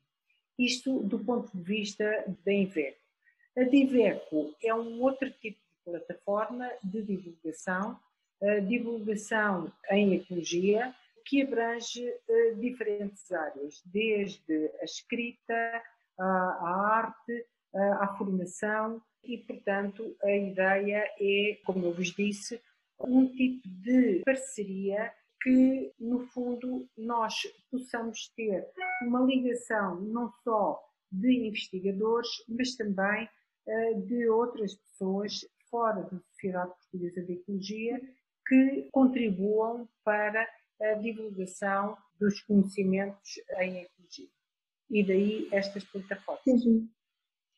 Isto 0.59 0.99
do 1.03 1.17
ponto 1.19 1.55
de 1.55 1.63
vista 1.63 2.03
da 2.45 2.51
Inveco. 2.51 2.99
A 3.55 3.63
Diveco 3.63 4.53
é 4.61 4.73
um 4.73 5.01
outro 5.01 5.31
tipo 5.31 5.57
de 5.57 5.91
plataforma 5.91 6.69
de 6.83 7.01
divulgação, 7.01 7.97
divulgação 8.67 9.71
em 9.89 10.15
ecologia, 10.15 10.93
que 11.25 11.41
abrange 11.41 12.07
uh, 12.07 12.55
diferentes 12.59 13.31
áreas, 13.31 13.81
desde 13.85 14.71
a 14.81 14.85
escrita, 14.85 15.83
a 16.19 16.69
arte, 17.03 17.45
à 17.99 18.15
formação 18.17 19.01
e, 19.23 19.37
portanto, 19.37 20.15
a 20.23 20.31
ideia 20.31 21.03
é, 21.19 21.57
como 21.65 21.85
eu 21.85 21.93
vos 21.93 22.11
disse, 22.13 22.59
um 22.99 23.27
tipo 23.27 23.67
de 23.67 24.21
parceria 24.25 25.11
que, 25.41 25.93
no 25.99 26.19
fundo, 26.27 26.89
nós 26.97 27.35
possamos 27.69 28.29
ter 28.35 28.67
uma 29.03 29.21
ligação 29.21 30.01
não 30.01 30.31
só 30.43 30.81
de 31.11 31.47
investigadores, 31.47 32.29
mas 32.47 32.75
também 32.75 33.29
uh, 33.67 34.01
de 34.01 34.27
outras 34.29 34.75
pessoas 34.75 35.45
fora 35.69 36.03
da 36.03 36.19
Sociedade 36.31 36.71
Portuguesa 36.71 37.21
de 37.21 37.33
Ecologia 37.33 38.01
que 38.47 38.89
contribuam 38.91 39.87
para 40.03 40.47
a 40.81 40.93
divulgação 40.93 41.97
dos 42.19 42.41
conhecimentos 42.41 43.37
em 43.59 43.81
ecologia. 43.81 44.29
E 44.89 45.05
daí 45.05 45.49
estas 45.51 45.83
plataformas. 45.83 46.41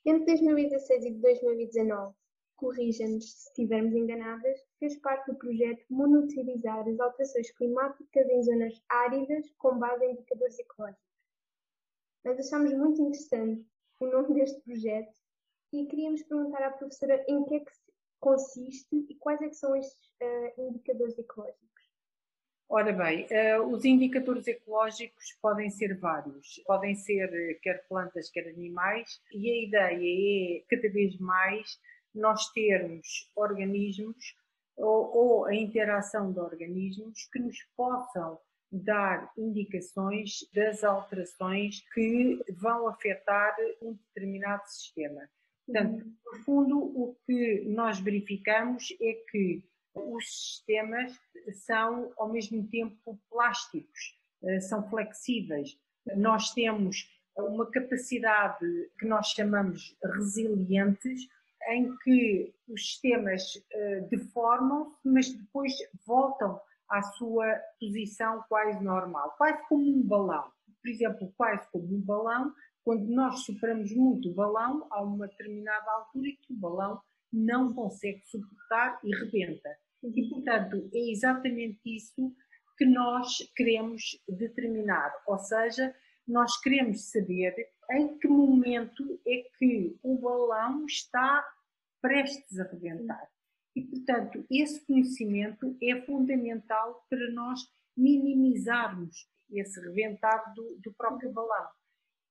Entre 0.06 0.26
2016 0.26 1.06
e 1.06 1.12
2019, 1.12 2.16
corrija-nos 2.60 3.32
se 3.32 3.48
estivermos 3.50 3.94
enganadas, 3.94 4.60
fez 4.80 4.98
parte 5.00 5.32
do 5.32 5.38
projeto 5.38 5.86
monitorizar 5.90 6.88
as 6.88 7.00
alterações 7.00 7.52
climáticas 7.52 8.30
em 8.30 8.44
zonas 8.44 8.84
áridas 8.90 9.50
com 9.58 9.80
base 9.80 10.04
em 10.06 10.12
indicadores 10.12 10.60
ecológicos. 10.60 11.10
Nós 12.24 12.38
achamos 12.38 12.74
muito 12.74 13.02
interessante 13.02 13.66
o 14.02 14.06
nome 14.06 14.34
deste 14.34 14.60
projeto 14.62 15.18
e 15.72 15.86
queríamos 15.86 16.22
perguntar 16.24 16.64
à 16.64 16.72
professora 16.72 17.24
em 17.28 17.46
que 17.46 17.56
é 17.56 17.60
que 17.62 17.72
consiste 18.20 19.06
e 19.10 19.16
quais 19.16 19.42
é 19.42 19.48
que 19.48 19.56
são 19.56 19.76
estes 19.76 20.10
uh, 20.22 20.62
indicadores 20.62 21.18
ecológicos. 21.18 21.70
Ora 22.68 22.92
bem, 22.92 23.26
uh, 23.26 23.64
os 23.68 23.86
indicadores 23.86 24.46
ecológicos 24.48 25.34
podem 25.42 25.70
ser 25.70 25.98
vários, 25.98 26.62
podem 26.68 26.94
ser 26.94 27.34
eh, 27.34 27.54
quer 27.64 27.88
plantas, 27.88 28.30
quer 28.30 28.48
animais, 28.48 29.20
e 29.32 29.50
a 29.50 29.64
ideia 29.64 30.60
é 30.60 30.64
cada 30.70 30.88
vez 30.94 31.18
mais 31.18 31.80
nós 32.14 32.50
termos 32.52 33.30
organismos 33.36 34.36
ou, 34.76 35.16
ou 35.16 35.46
a 35.46 35.56
interação 35.56 36.32
de 36.32 36.40
organismos 36.40 37.28
que 37.32 37.40
nos 37.40 37.58
possam 37.76 38.40
dar 38.72 39.32
indicações 39.38 40.48
das 40.54 40.84
alterações 40.84 41.84
que 41.94 42.40
vão 42.52 42.88
afetar 42.88 43.56
um 43.82 43.94
determinado 43.94 44.68
sistema. 44.68 45.30
Portanto, 45.66 46.04
uhum. 46.04 46.16
no 46.26 46.44
fundo, 46.44 46.80
o 46.80 47.18
que 47.26 47.64
nós 47.68 48.00
verificamos 48.00 48.96
é 49.02 49.14
que 49.30 49.64
os 49.94 50.26
sistemas 50.26 51.14
são 51.66 52.12
ao 52.18 52.30
mesmo 52.30 52.68
tempo 52.70 53.20
plásticos, 53.30 54.18
eh, 54.44 54.60
são 54.60 54.88
flexíveis. 54.90 55.78
Nós 56.16 56.54
temos 56.54 57.08
uma 57.38 57.70
capacidade 57.70 58.66
que 58.98 59.06
nós 59.06 59.28
chamamos 59.28 59.96
resilientes, 60.04 61.28
em 61.70 61.96
que 61.98 62.54
os 62.68 62.82
sistemas 62.82 63.44
eh, 63.72 64.02
deformam-se, 64.10 64.96
mas 65.04 65.30
depois 65.32 65.74
voltam 66.06 66.60
à 66.90 67.02
sua 67.02 67.46
posição 67.80 68.44
quase 68.50 68.84
normal, 68.84 69.36
quase 69.38 69.62
como 69.68 69.84
um 69.84 70.02
balão. 70.02 70.52
Por 70.82 70.90
exemplo, 70.90 71.34
quase 71.38 71.70
como 71.72 71.96
um 71.96 72.02
balão, 72.02 72.54
quando 72.84 73.06
nós 73.08 73.42
superamos 73.42 73.94
muito 73.94 74.30
o 74.30 74.34
balão, 74.34 74.88
há 74.90 75.02
uma 75.04 75.28
determinada 75.28 75.92
altura 75.92 76.30
que 76.42 76.54
o 76.54 76.58
balão 76.58 77.00
não 77.32 77.74
consegue 77.74 78.22
suportar 78.26 79.00
e 79.04 79.16
rebenta. 79.16 79.70
E, 80.04 80.30
portanto, 80.30 80.90
é 80.94 81.12
exatamente 81.12 81.80
isso 81.86 82.34
que 82.78 82.86
nós 82.86 83.38
queremos 83.56 84.18
determinar, 84.28 85.14
ou 85.28 85.38
seja, 85.38 85.94
nós 86.26 86.60
queremos 86.62 87.12
saber 87.12 87.54
em 87.92 88.18
que 88.18 88.28
momento 88.28 89.20
é 89.28 89.44
que 89.58 89.98
o 90.02 90.18
balão 90.18 90.86
está 90.86 91.46
prestes 92.02 92.60
a 92.60 92.64
rebentar. 92.64 93.30
E, 93.76 93.82
portanto, 93.82 94.46
esse 94.50 94.86
conhecimento 94.86 95.78
é 95.82 96.02
fundamental 96.02 97.06
para 97.10 97.30
nós 97.32 97.62
minimizarmos 97.96 99.30
esse 99.52 99.80
reventar 99.82 100.54
do, 100.54 100.80
do 100.80 100.94
próprio 100.94 101.32
balão. 101.32 101.68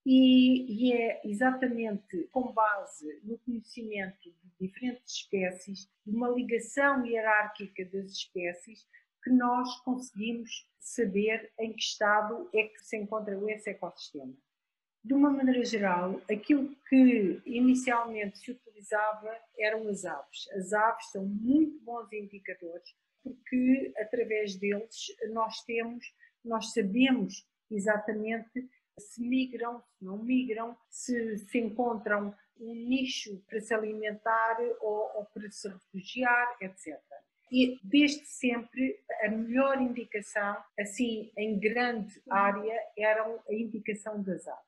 E, 0.07 0.89
e, 0.89 0.93
é 0.93 1.21
exatamente 1.25 2.29
com 2.33 2.53
base 2.53 3.21
no 3.23 3.39
conhecimento 3.39 4.31
de 4.43 4.67
diferentes 4.69 5.15
espécies, 5.15 5.89
de 6.07 6.17
uma 6.17 6.29
ligação 6.31 7.05
hierárquica 7.05 7.85
das 7.87 8.13
espécies, 8.13 8.87
que 9.23 9.31
nós 9.31 9.79
conseguimos 9.81 10.67
saber 10.79 11.53
em 11.59 11.73
que 11.73 11.83
estado 11.83 12.49
é 12.55 12.65
que 12.65 12.79
se 12.79 12.97
encontra 12.97 13.39
esse 13.53 13.71
ecossistema. 13.71 14.35
De 15.05 15.15
uma 15.15 15.31
maneira 15.31 15.65
geral, 15.65 16.21
aquilo 16.31 16.75
que 16.89 17.41
inicialmente 17.47 18.39
se 18.39 18.51
utilizava 18.51 19.35
eram 19.59 19.89
as 19.89 20.05
aves. 20.05 20.49
As 20.53 20.73
aves 20.73 21.11
são 21.11 21.25
muito 21.25 21.79
bons 21.81 22.13
indicadores 22.13 22.95
porque 23.23 23.93
através 23.99 24.57
deles 24.57 25.07
nós 25.33 25.63
temos, 25.65 26.05
nós 26.45 26.73
sabemos 26.73 27.47
exatamente 27.71 28.69
se 28.99 29.23
migram, 29.23 29.83
se 29.97 30.05
não 30.05 30.19
migram, 30.19 30.77
se 30.89 31.39
se 31.39 31.59
encontram 31.59 32.35
um 32.59 32.75
nicho 32.75 33.41
para 33.49 33.61
se 33.61 33.73
alimentar 33.73 34.57
ou, 34.81 35.11
ou 35.15 35.25
para 35.27 35.49
se 35.51 35.69
refugiar, 35.69 36.57
etc. 36.61 36.99
E 37.51 37.79
desde 37.83 38.27
sempre 38.27 38.99
a 39.23 39.29
melhor 39.29 39.81
indicação, 39.81 40.57
assim 40.79 41.31
em 41.37 41.59
grande 41.59 42.21
área, 42.29 42.79
era 42.97 43.25
a 43.25 43.55
indicação 43.55 44.21
das 44.23 44.47
aves. 44.47 44.68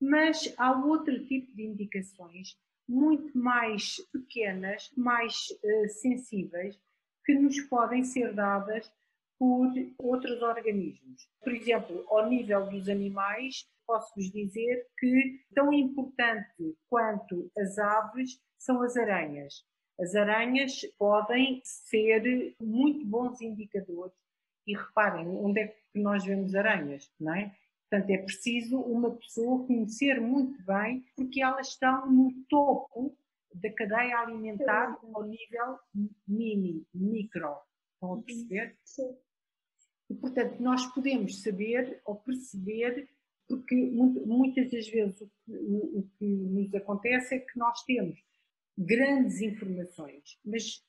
Mas 0.00 0.54
há 0.56 0.72
outro 0.72 1.24
tipo 1.26 1.54
de 1.54 1.64
indicações 1.64 2.56
muito 2.88 3.36
mais 3.36 3.96
pequenas, 4.12 4.90
mais 4.96 5.48
uh, 5.62 5.88
sensíveis, 5.88 6.78
que 7.24 7.34
nos 7.34 7.60
podem 7.62 8.04
ser 8.04 8.32
dadas 8.32 8.90
por 9.38 9.70
outros 9.98 10.42
organismos. 10.42 11.28
Por 11.42 11.52
exemplo, 11.52 12.04
ao 12.08 12.28
nível 12.28 12.68
dos 12.68 12.88
animais, 12.88 13.66
posso-vos 13.86 14.30
dizer 14.30 14.86
que 14.98 15.40
tão 15.54 15.72
importante 15.72 16.76
quanto 16.90 17.50
as 17.56 17.78
aves 17.78 18.40
são 18.58 18.82
as 18.82 18.96
aranhas. 18.96 19.64
As 20.00 20.14
aranhas 20.14 20.80
podem 20.98 21.60
ser 21.64 22.54
muito 22.60 23.04
bons 23.04 23.40
indicadores 23.40 24.14
e 24.66 24.76
reparem 24.76 25.28
onde 25.28 25.60
é 25.60 25.68
que 25.68 25.98
nós 25.98 26.24
vemos 26.24 26.54
aranhas, 26.54 27.10
não 27.18 27.34
é? 27.34 27.54
Portanto, 27.90 28.10
é 28.10 28.18
preciso 28.18 28.78
uma 28.80 29.16
pessoa 29.16 29.66
conhecer 29.66 30.20
muito 30.20 30.62
bem, 30.64 31.04
porque 31.16 31.42
elas 31.42 31.68
estão 31.68 32.10
no 32.10 32.32
topo 32.48 33.16
da 33.54 33.72
cadeia 33.72 34.18
alimentar 34.18 34.98
ao 35.02 35.24
nível 35.24 35.78
mini, 36.26 36.86
micro. 36.92 37.56
Estão 37.94 38.10
a 38.10 38.14
uhum. 38.14 38.22
perceber? 38.22 38.78
Sim. 38.84 39.16
E, 40.10 40.14
portanto, 40.14 40.60
nós 40.60 40.86
podemos 40.94 41.42
saber 41.42 42.00
ou 42.04 42.16
perceber, 42.16 43.08
porque 43.48 43.74
muitas 43.74 44.70
das 44.70 44.86
vezes 44.88 45.20
o 45.22 45.26
que, 45.26 45.52
o, 45.56 45.98
o 46.00 46.10
que 46.18 46.26
nos 46.26 46.74
acontece 46.74 47.36
é 47.36 47.38
que 47.38 47.58
nós 47.58 47.82
temos 47.84 48.22
grandes 48.76 49.40
informações, 49.40 50.38
mas 50.44 50.84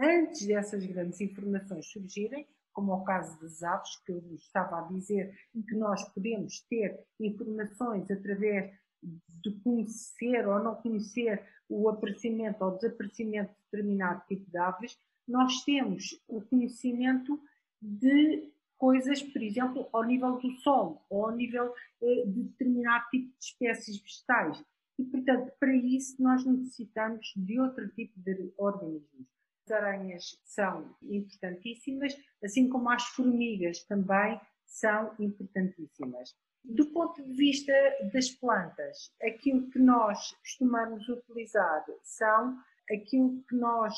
antes 0.00 0.46
dessas 0.46 0.86
grandes 0.86 1.20
informações 1.20 1.86
surgirem, 1.90 2.46
como 2.78 2.92
é 2.92 2.94
o 2.94 3.02
caso 3.02 3.40
das 3.40 3.60
aves, 3.60 3.96
que 4.06 4.12
eu 4.12 4.22
estava 4.36 4.78
a 4.78 4.82
dizer, 4.82 5.36
que 5.52 5.74
nós 5.74 6.08
podemos 6.10 6.60
ter 6.70 7.04
informações 7.18 8.08
através 8.08 8.72
de 9.02 9.50
conhecer 9.64 10.46
ou 10.46 10.62
não 10.62 10.76
conhecer 10.76 11.42
o 11.68 11.88
aparecimento 11.88 12.64
ou 12.64 12.76
desaparecimento 12.76 13.50
de 13.50 13.58
determinado 13.64 14.22
tipo 14.28 14.48
de 14.48 14.58
aves, 14.58 14.96
nós 15.26 15.64
temos 15.64 16.22
o 16.28 16.40
conhecimento 16.40 17.42
de 17.82 18.48
coisas, 18.76 19.24
por 19.24 19.42
exemplo, 19.42 19.88
ao 19.92 20.04
nível 20.04 20.38
do 20.38 20.52
solo 20.60 21.02
ou 21.10 21.26
ao 21.26 21.34
nível 21.34 21.74
eh, 22.00 22.26
de 22.26 22.44
determinado 22.44 23.06
tipo 23.10 23.26
de 23.26 23.44
espécies 23.44 24.00
vegetais. 24.00 24.64
E, 25.00 25.04
portanto, 25.04 25.52
para 25.58 25.74
isso 25.74 26.22
nós 26.22 26.44
necessitamos 26.44 27.32
de 27.36 27.58
outro 27.58 27.88
tipo 27.88 28.20
de 28.20 28.52
organismos. 28.56 29.37
As 29.68 29.72
aranhas 29.72 30.40
são 30.44 30.96
importantíssimas, 31.02 32.16
assim 32.42 32.70
como 32.70 32.88
as 32.88 33.04
formigas 33.08 33.82
também 33.82 34.40
são 34.64 35.14
importantíssimas. 35.18 36.34
Do 36.64 36.86
ponto 36.86 37.22
de 37.22 37.34
vista 37.34 37.72
das 38.10 38.30
plantas, 38.30 39.12
aquilo 39.22 39.68
que 39.68 39.78
nós 39.78 40.34
costumamos 40.36 41.06
utilizar 41.06 41.84
são 42.02 42.58
aquilo 42.90 43.44
que 43.46 43.54
nós 43.56 43.94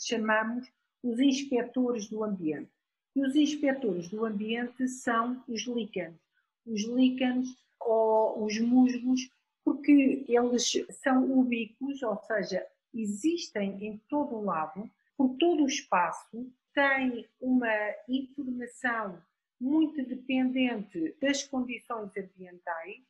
chamamos 0.00 0.68
os 1.04 1.20
inspectores 1.20 2.08
do 2.08 2.24
ambiente. 2.24 2.72
E 3.14 3.24
os 3.24 3.36
inspectores 3.36 4.08
do 4.08 4.24
ambiente 4.24 4.88
são 4.88 5.40
os 5.46 5.68
líquenes. 5.68 6.18
Os 6.66 6.82
líquenes 6.82 7.48
ou 7.78 8.44
os 8.44 8.58
musgos, 8.58 9.30
porque 9.64 10.24
eles 10.28 10.72
são 11.00 11.38
ubíquos, 11.38 12.02
ou 12.02 12.16
seja, 12.26 12.66
existem 12.94 13.84
em 13.84 13.98
todo 14.08 14.36
o 14.36 14.44
lado, 14.44 14.90
por 15.16 15.36
todo 15.36 15.64
o 15.64 15.68
espaço, 15.68 16.50
têm 16.74 17.26
uma 17.40 17.68
informação 18.08 19.20
muito 19.60 20.02
dependente 20.06 21.14
das 21.20 21.42
condições 21.44 22.10
ambientais 22.16 23.02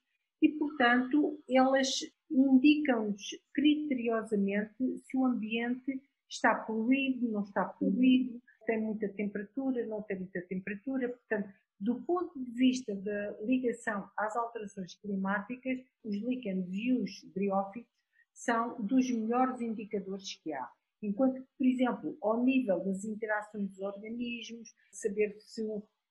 e, 0.42 0.48
portanto, 0.48 1.38
elas 1.48 2.00
indicam-nos 2.30 3.22
criteriosamente 3.52 4.98
se 5.04 5.16
o 5.16 5.24
ambiente 5.24 6.00
está 6.28 6.54
poluído, 6.54 7.30
não 7.30 7.42
está 7.42 7.64
poluído, 7.64 8.40
tem 8.66 8.80
muita 8.80 9.08
temperatura, 9.08 9.84
não 9.86 10.02
tem 10.02 10.18
muita 10.18 10.40
temperatura. 10.42 11.08
Portanto, 11.08 11.52
do 11.78 11.96
ponto 12.02 12.38
de 12.38 12.50
vista 12.52 12.94
da 12.94 13.36
ligação 13.42 14.08
às 14.16 14.36
alterações 14.36 14.94
climáticas, 14.94 15.80
os 16.04 16.16
líquenes 16.16 16.68
e 16.70 16.92
os 16.92 17.24
briófitos 17.34 17.99
são 18.40 18.80
dos 18.80 19.10
melhores 19.10 19.60
indicadores 19.60 20.34
que 20.42 20.52
há. 20.52 20.66
Enquanto 21.02 21.42
por 21.58 21.66
exemplo, 21.66 22.16
ao 22.22 22.42
nível 22.42 22.82
das 22.82 23.04
interações 23.04 23.68
dos 23.68 23.80
organismos, 23.80 24.74
saber 24.90 25.36
se 25.40 25.62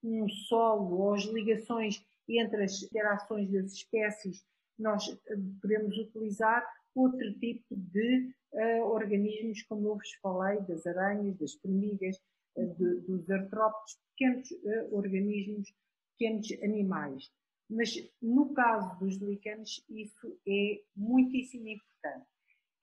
um 0.03 0.29
solo 0.29 0.99
ou 0.99 1.13
as 1.15 1.23
ligações 1.23 2.05
entre 2.27 2.63
as 2.63 2.83
interações 2.83 3.51
das 3.51 3.73
espécies, 3.73 4.45
nós 4.77 5.09
eh, 5.09 5.35
podemos 5.59 5.97
utilizar 5.97 6.63
outro 6.95 7.33
tipo 7.39 7.75
de 7.75 8.31
uh, 8.53 8.83
organismos, 8.83 9.63
como 9.63 9.87
eu 9.87 9.95
vos 9.95 10.13
falei, 10.21 10.61
das 10.61 10.85
aranhas, 10.85 11.35
das 11.37 11.53
formigas, 11.55 12.17
de, 12.55 13.01
dos 13.01 13.29
artrópodes, 13.29 13.97
pequenos 14.15 14.51
uh, 14.51 14.95
organismos, 14.95 15.73
pequenos 16.17 16.51
animais. 16.63 17.31
Mas 17.69 17.95
no 18.21 18.53
caso 18.53 18.97
dos 18.99 19.17
líquenes, 19.17 19.83
isso 19.89 20.39
é 20.47 20.81
muitíssimo 20.95 21.67
importante. 21.67 21.88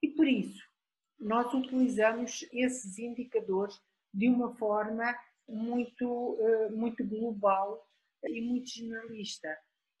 E 0.01 0.09
por 0.09 0.27
isso, 0.27 0.63
nós 1.19 1.53
utilizamos 1.53 2.47
esses 2.51 2.99
indicadores 2.99 3.79
de 4.13 4.29
uma 4.29 4.55
forma 4.55 5.15
muito, 5.47 6.05
uh, 6.05 6.75
muito 6.75 7.05
global 7.05 7.87
e 8.23 8.41
muito 8.41 8.69
generalista. 8.69 9.57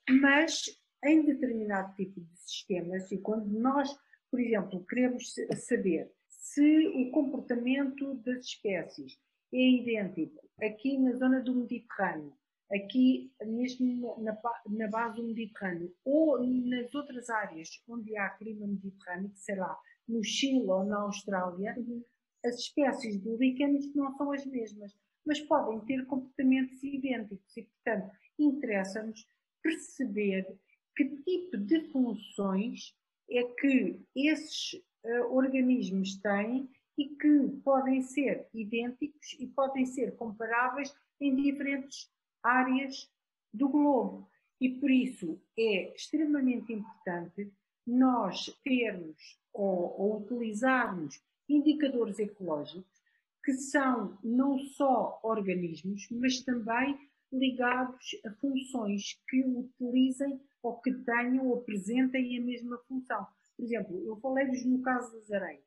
Mas 0.09 0.65
em 1.03 1.25
determinado 1.25 1.95
tipo 1.95 2.19
de 2.21 2.37
sistemas, 2.37 3.11
e 3.11 3.17
quando 3.17 3.47
nós, 3.47 3.95
por 4.29 4.39
exemplo, 4.39 4.85
queremos 4.85 5.33
saber 5.55 6.11
se 6.27 6.87
o 6.87 7.11
comportamento 7.11 8.15
das 8.15 8.45
espécies 8.45 9.19
é 9.53 9.57
idêntico 9.57 10.47
aqui 10.61 10.97
na 10.97 11.13
zona 11.13 11.41
do 11.41 11.55
Mediterrâneo, 11.55 12.33
aqui 12.71 13.31
mesmo 13.45 14.15
na, 14.21 14.37
na 14.69 14.87
base 14.87 15.15
do 15.15 15.27
Mediterrâneo, 15.27 15.93
ou 16.03 16.43
nas 16.45 16.93
outras 16.93 17.29
áreas 17.29 17.69
onde 17.87 18.17
há 18.17 18.29
clima 18.29 18.67
mediterrâneo, 18.67 19.31
sei 19.35 19.55
lá, 19.55 19.77
no 20.07 20.23
Chile 20.23 20.67
ou 20.67 20.83
na 20.85 21.01
Austrália, 21.01 21.75
uhum. 21.77 22.03
as 22.45 22.55
espécies 22.55 23.21
de 23.21 23.35
líquenes 23.37 23.93
não 23.93 24.15
são 24.17 24.31
as 24.31 24.45
mesmas, 24.45 24.93
mas 25.25 25.39
podem 25.41 25.79
ter 25.81 26.05
comportamentos 26.05 26.81
idênticos 26.83 27.57
e, 27.57 27.63
portanto, 27.63 28.11
interessa-nos 28.39 29.27
perceber 29.61 30.57
que 30.95 31.05
tipo 31.23 31.57
de 31.57 31.91
funções 31.91 32.95
é 33.29 33.43
que 33.43 34.01
esses 34.15 34.73
uh, 35.03 35.35
organismos 35.35 36.17
têm 36.21 36.69
e 36.97 37.09
que 37.09 37.49
podem 37.63 38.01
ser 38.01 38.47
idênticos 38.53 39.35
e 39.39 39.47
podem 39.47 39.85
ser 39.85 40.15
comparáveis 40.15 40.93
em 41.19 41.35
diferentes 41.35 42.09
áreas 42.43 43.09
do 43.53 43.69
globo. 43.69 44.27
E 44.59 44.69
por 44.69 44.89
isso 44.89 45.39
é 45.57 45.93
extremamente 45.93 46.73
importante 46.73 47.51
nós 47.85 48.45
termos 48.63 49.39
ou, 49.53 49.95
ou 49.99 50.21
utilizarmos 50.21 51.21
indicadores 51.47 52.19
ecológicos 52.19 52.97
que 53.43 53.53
são 53.53 54.17
não 54.23 54.59
só 54.59 55.19
organismos, 55.23 56.07
mas 56.11 56.41
também 56.41 56.99
ligados 57.31 58.15
a 58.25 58.31
funções 58.31 59.21
que 59.29 59.41
utilizem 59.43 60.41
ou 60.61 60.77
que 60.81 60.91
tenham 60.91 61.47
ou 61.47 61.59
apresentem 61.59 62.37
a 62.37 62.41
mesma 62.41 62.77
função. 62.87 63.25
Por 63.55 63.63
exemplo, 63.63 64.03
eu 64.05 64.17
falei-vos 64.17 64.65
no 64.65 64.81
caso 64.81 65.13
das 65.13 65.31
aranhas 65.31 65.65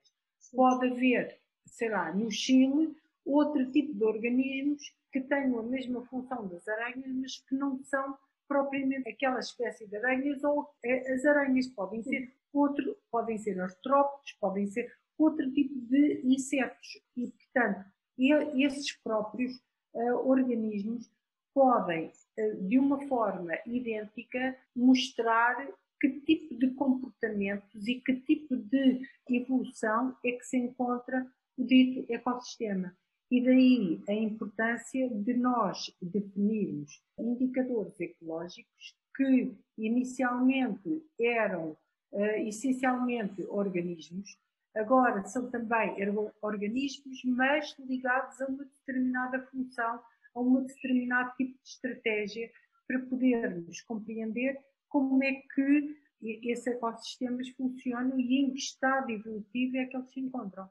pode 0.53 0.87
haver 0.87 1.41
sei 1.71 1.89
lá, 1.89 2.13
no 2.13 2.31
Chile, 2.31 2.95
outro 3.25 3.71
tipo 3.71 3.95
de 3.95 4.05
organismos 4.05 4.93
que 5.12 5.20
tenham 5.20 5.59
a 5.59 5.62
mesma 5.62 6.05
função 6.07 6.46
das 6.46 6.66
aranhas, 6.68 7.12
mas 7.14 7.38
que 7.38 7.55
não 7.55 7.83
são 7.83 8.16
propriamente 8.49 9.09
aquela 9.09 9.38
espécie 9.38 9.87
de 9.87 9.96
aranhas, 9.96 10.42
ou 10.42 10.68
eh, 10.85 11.12
as 11.12 11.25
aranhas 11.25 11.68
podem 11.68 12.03
ser 12.03 12.33
outro, 12.53 12.96
podem 13.11 13.38
ser 13.38 13.61
artrópodes, 13.61 14.33
podem 14.40 14.66
ser 14.66 14.92
outro 15.16 15.51
tipo 15.53 15.79
de 15.87 16.20
insetos. 16.25 17.01
E, 17.16 17.29
portanto, 17.29 17.85
esses 18.18 18.92
próprios 19.03 19.55
uh, 19.94 20.29
organismos 20.29 21.11
podem, 21.55 22.12
uh, 22.38 22.68
de 22.68 22.79
uma 22.79 23.01
forma 23.07 23.53
idêntica, 23.66 24.57
mostrar 24.75 25.68
que 26.01 26.20
tipo 26.20 26.55
de 26.57 26.70
comportamentos 26.70 27.87
e 27.87 28.01
que 28.01 28.16
tipo 28.23 28.57
de 28.57 29.07
evolução 29.29 30.16
é 30.25 30.33
que 30.33 30.44
se 30.44 30.57
encontra 30.57 31.31
o 31.57 31.64
dito 31.64 32.11
ecossistema. 32.11 32.96
E 33.31 33.40
daí 33.40 34.03
a 34.09 34.12
importância 34.12 35.09
de 35.09 35.35
nós 35.35 35.95
definirmos 36.03 37.01
indicadores 37.16 37.99
ecológicos 38.01 38.97
que 39.16 39.55
inicialmente 39.79 41.05
eram 41.21 41.77
uh, 42.12 42.25
essencialmente 42.47 43.43
organismos, 43.49 44.37
agora 44.75 45.25
são 45.25 45.49
também 45.49 45.95
organismos, 46.43 47.23
mas 47.25 47.77
ligados 47.79 48.40
a 48.40 48.47
uma 48.47 48.64
determinada 48.64 49.47
função, 49.47 50.01
a 50.35 50.40
um 50.40 50.64
determinado 50.64 51.33
tipo 51.37 51.57
de 51.62 51.69
estratégia 51.69 52.51
para 52.88 52.99
podermos 53.01 53.81
compreender 53.83 54.59
como 54.88 55.23
é 55.23 55.35
que 55.55 55.97
esses 56.23 56.66
ecossistemas 56.66 57.49
funcionam 57.51 58.19
e 58.19 58.40
em 58.40 58.51
que 58.51 58.59
estado 58.59 59.11
evolutivo 59.11 59.77
é 59.77 59.87
que 59.87 59.97
eles 59.97 60.11
se 60.11 60.21
encontram. 60.21 60.69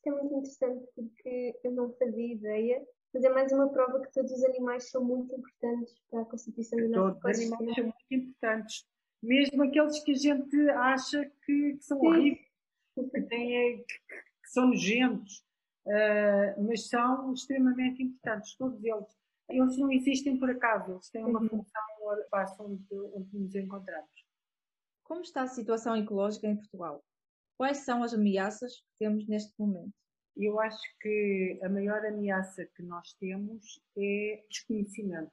Isto 0.00 0.08
é 0.08 0.12
muito 0.12 0.34
interessante 0.34 0.88
porque 0.96 1.60
eu 1.62 1.72
não 1.72 1.92
fazia 1.92 2.32
ideia, 2.32 2.82
mas 3.12 3.22
é 3.22 3.28
mais 3.28 3.52
uma 3.52 3.68
prova 3.68 4.00
que 4.00 4.10
todos 4.12 4.32
os 4.32 4.42
animais 4.44 4.88
são 4.88 5.04
muito 5.04 5.34
importantes 5.34 5.94
para 6.10 6.22
a 6.22 6.24
constituição 6.24 6.78
do 6.78 6.88
nosso 6.88 7.20
Todos 7.20 7.38
os 7.38 7.52
animais 7.52 7.74
são 7.74 7.84
muito 7.84 7.96
importantes, 8.10 8.86
mesmo 9.22 9.62
aqueles 9.62 10.02
que 10.02 10.12
a 10.12 10.14
gente 10.14 10.70
acha 10.70 11.30
que, 11.44 11.74
que 11.74 11.84
são 11.84 12.00
Sim. 12.00 12.06
horríveis, 12.06 12.46
que, 13.12 13.22
têm, 13.22 13.84
que 13.84 14.50
são 14.50 14.68
nojentos, 14.68 15.44
uh, 15.86 16.64
mas 16.66 16.88
são 16.88 17.34
extremamente 17.34 18.02
importantes, 18.02 18.56
todos 18.56 18.82
eles. 18.82 19.20
Eles 19.50 19.76
não 19.76 19.90
existem 19.92 20.38
por 20.38 20.48
acaso, 20.48 20.92
eles 20.92 21.10
têm 21.10 21.24
uma 21.24 21.42
uhum. 21.42 21.48
função 21.48 21.82
para 22.30 22.56
onde, 22.60 22.86
onde 23.14 23.36
nos 23.36 23.54
encontramos. 23.54 24.24
Como 25.02 25.20
está 25.20 25.42
a 25.42 25.48
situação 25.48 25.94
ecológica 25.96 26.46
em 26.46 26.56
Portugal? 26.56 27.04
Quais 27.60 27.84
são 27.84 28.02
as 28.02 28.14
ameaças 28.14 28.76
que 28.76 28.88
temos 29.00 29.28
neste 29.28 29.52
momento? 29.58 29.92
Eu 30.34 30.58
acho 30.58 30.80
que 30.98 31.60
a 31.62 31.68
maior 31.68 32.02
ameaça 32.06 32.64
que 32.74 32.82
nós 32.82 33.12
temos 33.20 33.78
é 33.98 34.42
desconhecimento 34.48 35.30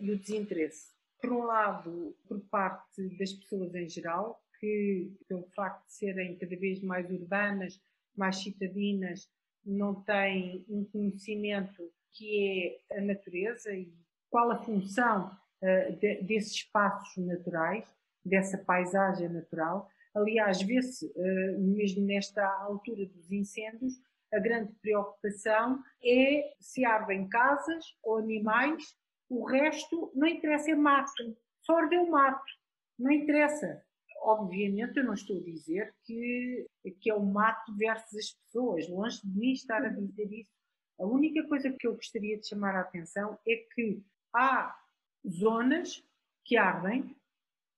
e 0.00 0.12
o 0.12 0.16
desinteresse. 0.16 0.92
Por 1.20 1.32
um 1.32 1.42
lado, 1.42 2.16
por 2.28 2.38
parte 2.42 3.02
das 3.18 3.32
pessoas 3.32 3.74
em 3.74 3.88
geral, 3.88 4.40
que, 4.60 5.12
pelo 5.26 5.42
facto 5.48 5.84
de 5.86 5.92
serem 5.92 6.38
cada 6.38 6.54
vez 6.54 6.80
mais 6.84 7.10
urbanas, 7.10 7.80
mais 8.16 8.36
citadinas, 8.36 9.28
não 9.64 10.04
têm 10.04 10.64
um 10.68 10.84
conhecimento 10.84 11.92
que 12.12 12.78
é 12.88 12.98
a 12.98 13.00
natureza 13.00 13.74
e 13.74 13.92
qual 14.30 14.52
a 14.52 14.62
função 14.62 15.36
uh, 15.62 15.96
de, 15.96 16.22
desses 16.22 16.52
espaços 16.52 17.16
naturais, 17.26 17.84
dessa 18.24 18.56
paisagem 18.56 19.28
natural, 19.28 19.90
Aliás, 20.14 20.60
vê-se, 20.62 21.06
uh, 21.06 21.60
mesmo 21.60 22.04
nesta 22.04 22.44
altura 22.62 23.06
dos 23.06 23.30
incêndios, 23.30 24.00
a 24.32 24.38
grande 24.38 24.72
preocupação 24.80 25.82
é 26.04 26.54
se 26.60 26.84
ardem 26.84 27.28
casas 27.28 27.84
ou 28.02 28.18
animais, 28.18 28.96
o 29.28 29.44
resto 29.44 30.10
não 30.14 30.26
interessa, 30.26 30.70
é 30.70 30.74
mato. 30.74 31.12
Só 31.62 31.76
ardeu 31.76 32.06
mato, 32.06 32.52
não 32.98 33.10
interessa. 33.10 33.82
Obviamente, 34.22 34.98
eu 34.98 35.04
não 35.04 35.14
estou 35.14 35.38
a 35.38 35.42
dizer 35.42 35.94
que, 36.04 36.66
que 37.00 37.10
é 37.10 37.14
o 37.14 37.24
mato 37.24 37.74
versus 37.76 38.18
as 38.18 38.32
pessoas, 38.32 38.88
longe 38.88 39.20
de 39.22 39.38
mim 39.38 39.52
estar 39.52 39.82
a 39.84 39.88
dizer 39.88 40.30
isso. 40.32 40.52
A 40.98 41.06
única 41.06 41.46
coisa 41.48 41.70
que 41.70 41.86
eu 41.86 41.94
gostaria 41.94 42.38
de 42.38 42.46
chamar 42.46 42.76
a 42.76 42.80
atenção 42.80 43.38
é 43.48 43.56
que 43.74 44.02
há 44.34 44.76
zonas 45.26 46.04
que 46.44 46.56
ardem 46.56 47.16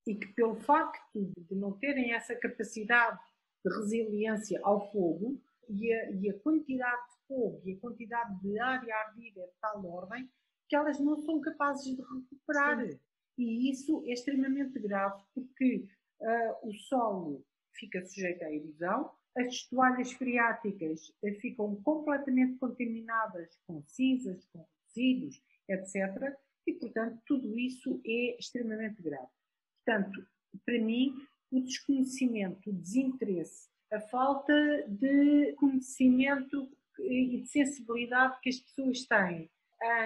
e 0.05 0.15
que, 0.15 0.27
pelo 0.33 0.55
facto 0.55 1.33
de 1.37 1.55
não 1.55 1.71
terem 1.73 2.13
essa 2.13 2.35
capacidade 2.35 3.19
de 3.65 3.73
resiliência 3.73 4.59
ao 4.63 4.91
fogo 4.91 5.41
e 5.69 5.93
a, 5.93 6.11
e 6.11 6.29
a 6.29 6.39
quantidade 6.39 7.01
de 7.11 7.27
fogo 7.27 7.61
e 7.65 7.73
a 7.73 7.79
quantidade 7.79 8.41
de 8.41 8.59
área 8.59 8.95
ardida 8.95 9.41
é 9.41 9.45
de 9.45 9.53
tal 9.61 9.85
ordem 9.85 10.29
que 10.67 10.75
elas 10.75 10.99
não 10.99 11.17
são 11.17 11.39
capazes 11.39 11.95
de 11.95 12.01
recuperar. 12.01 12.85
Sim. 12.85 12.99
E 13.37 13.71
isso 13.71 14.03
é 14.05 14.13
extremamente 14.13 14.79
grave 14.79 15.23
porque 15.33 15.87
uh, 16.19 16.69
o 16.69 16.73
solo 16.73 17.45
fica 17.73 18.03
sujeito 18.05 18.43
à 18.43 18.51
erosão, 18.51 19.11
as 19.35 19.63
toalhas 19.67 20.11
freáticas 20.13 21.09
uh, 21.23 21.39
ficam 21.39 21.75
completamente 21.83 22.57
contaminadas 22.59 23.57
com 23.65 23.81
cinzas, 23.87 24.45
com 24.51 24.65
resíduos, 24.87 25.41
etc. 25.67 26.37
E, 26.67 26.73
portanto, 26.73 27.21
tudo 27.25 27.57
isso 27.57 28.01
é 28.05 28.37
extremamente 28.37 29.01
grave. 29.01 29.31
Portanto, 29.85 30.25
para 30.65 30.79
mim, 30.79 31.13
o 31.51 31.59
desconhecimento, 31.61 32.69
o 32.69 32.73
desinteresse, 32.73 33.69
a 33.91 33.99
falta 33.99 34.53
de 34.87 35.53
conhecimento 35.53 36.69
e 36.99 37.41
de 37.41 37.47
sensibilidade 37.47 38.39
que 38.41 38.49
as 38.49 38.59
pessoas 38.59 39.05
têm 39.05 39.49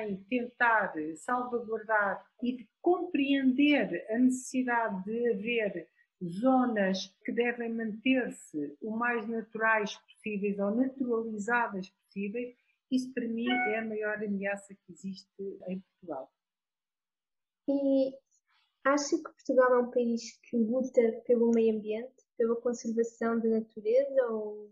em 0.01 0.17
tentar 0.23 0.93
salvaguardar 1.17 2.25
e 2.41 2.57
de 2.57 2.69
compreender 2.81 4.05
a 4.09 4.17
necessidade 4.17 5.03
de 5.03 5.29
haver 5.29 5.87
zonas 6.23 7.15
que 7.23 7.31
devem 7.31 7.71
manter-se 7.71 8.75
o 8.81 8.91
mais 8.91 9.27
naturais 9.27 9.95
possíveis 9.95 10.57
ou 10.57 10.75
naturalizadas 10.75 11.89
possíveis, 11.89 12.55
isso 12.89 13.13
para 13.13 13.27
mim 13.27 13.47
é 13.47 13.79
a 13.79 13.85
maior 13.85 14.15
ameaça 14.23 14.73
que 14.73 14.91
existe 14.91 15.27
em 15.67 15.79
Portugal. 15.79 16.31
E 17.67 18.13
Acha 18.87 19.17
que 19.17 19.23
Portugal 19.23 19.73
é 19.73 19.79
um 19.79 19.91
país 19.91 20.39
que 20.43 20.55
luta 20.55 21.01
pelo 21.25 21.51
meio 21.51 21.75
ambiente, 21.75 22.23
pela 22.37 22.55
conservação 22.61 23.37
da 23.37 23.49
natureza? 23.49 24.27
Ou... 24.29 24.71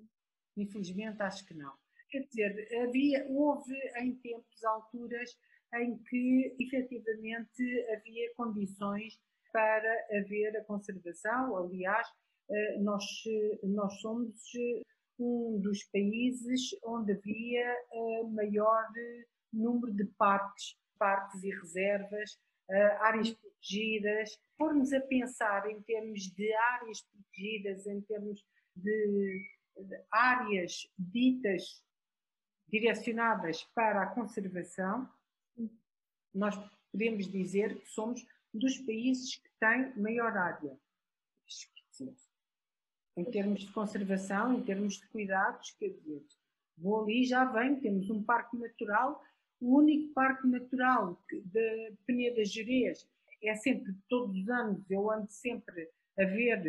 Infelizmente, 0.55 1.21
acho 1.21 1.45
que 1.45 1.53
não. 1.53 1.73
Quer 2.09 2.21
dizer, 2.21 2.81
havia, 2.81 3.25
houve 3.27 3.75
em 3.97 4.15
tempos 4.15 4.63
alturas 4.63 5.37
em 5.73 5.97
que 5.97 6.55
efetivamente 6.57 7.85
havia 7.93 8.33
condições 8.35 9.19
para 9.51 10.07
haver 10.17 10.55
a 10.55 10.63
conservação. 10.63 11.57
Aliás, 11.57 12.07
eh, 12.49 12.79
nós, 12.79 13.03
nós 13.63 13.99
somos 13.99 14.33
um 15.19 15.59
dos 15.59 15.83
países 15.91 16.61
onde 16.85 17.11
havia 17.11 17.69
eh, 17.91 18.23
maior 18.31 18.87
número 19.51 19.93
de 19.93 20.05
parques, 20.17 20.77
parques 20.97 21.43
e 21.43 21.49
reservas 21.49 22.39
áreas 23.01 23.31
protegidas, 23.31 24.39
formos 24.57 24.93
a 24.93 25.01
pensar 25.01 25.69
em 25.69 25.81
termos 25.81 26.21
de 26.31 26.53
áreas 26.53 27.01
protegidas, 27.01 27.87
em 27.87 28.01
termos 28.01 28.45
de, 28.75 29.47
de 29.77 30.03
áreas 30.11 30.87
ditas 30.97 31.83
direcionadas 32.67 33.63
para 33.75 34.03
a 34.03 34.07
conservação, 34.07 35.09
nós 36.33 36.55
podemos 36.91 37.27
dizer 37.27 37.79
que 37.79 37.87
somos 37.87 38.25
dos 38.53 38.77
países 38.79 39.35
que 39.35 39.49
têm 39.59 39.93
maior 39.97 40.35
área. 40.37 40.77
Em 43.17 43.23
termos 43.25 43.61
de 43.61 43.71
conservação, 43.71 44.53
em 44.53 44.63
termos 44.63 44.95
de 44.95 45.07
cuidados, 45.07 45.71
quer 45.71 45.89
dizer, 45.89 46.25
vou 46.77 47.03
ali 47.03 47.23
já 47.23 47.45
vem, 47.45 47.79
temos 47.79 48.09
um 48.09 48.23
parque 48.23 48.57
natural 48.57 49.23
o 49.65 49.77
único 49.79 50.13
parque 50.13 50.47
natural 50.47 51.19
de 51.31 51.93
Peneda 52.05 52.45
Gerês 52.45 53.09
é 53.43 53.55
sempre, 53.55 53.95
todos 54.07 54.37
os 54.37 54.47
anos, 54.47 54.79
eu 54.91 55.09
ando 55.09 55.27
sempre 55.27 55.89
a 56.19 56.23
ver, 56.23 56.61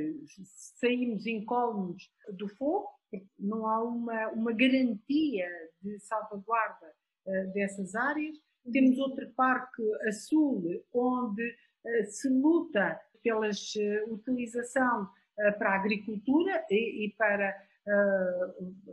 saímos 0.44 1.26
incólumes 1.26 2.10
do 2.30 2.48
fogo, 2.48 2.88
não 3.38 3.66
há 3.66 3.82
uma, 3.84 4.28
uma 4.30 4.52
garantia 4.52 5.46
de 5.82 5.98
salvaguarda 6.00 6.86
uh, 7.26 7.52
dessas 7.52 7.94
áreas. 7.94 8.36
Temos 8.72 8.98
outro 8.98 9.30
parque 9.36 9.82
a 10.08 10.12
sul, 10.12 10.82
onde 10.92 11.48
uh, 11.48 12.04
se 12.06 12.28
luta 12.28 12.98
pela 13.22 13.46
uh, 13.48 14.12
utilização 14.12 15.08
para 15.58 15.72
a 15.72 15.76
agricultura 15.76 16.64
e, 16.70 17.04
e 17.04 17.12
para, 17.12 17.54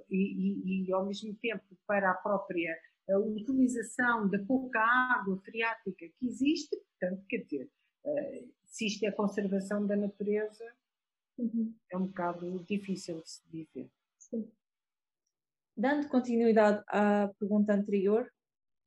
e, 0.10 0.18
e, 0.18 0.88
e, 0.90 0.94
ao 0.94 1.06
mesmo 1.06 1.34
tempo 1.36 1.64
para 1.88 2.12
a 2.12 2.16
própria 2.16 2.78
a 3.10 3.18
utilização 3.18 4.28
da 4.30 4.40
pouca 4.40 4.80
água 4.80 5.38
freática 5.40 6.08
que 6.18 6.28
existe, 6.28 6.76
portanto, 6.78 7.26
quer 7.28 7.38
dizer, 7.40 7.70
eh, 8.06 8.46
se 8.66 8.88
isto 8.88 9.06
é 9.06 9.12
conservação 9.12 9.86
da 9.86 9.96
natureza, 9.96 10.66
uhum. 11.38 11.74
é 11.92 11.98
um 11.98 12.08
bocado 12.08 12.64
difícil 12.64 13.22
de 13.22 13.30
se 13.30 13.42
dizer. 13.50 13.90
Sim. 14.18 14.50
Dando 15.76 16.08
continuidade 16.08 16.84
à 16.88 17.30
pergunta 17.40 17.74
anterior, 17.74 18.32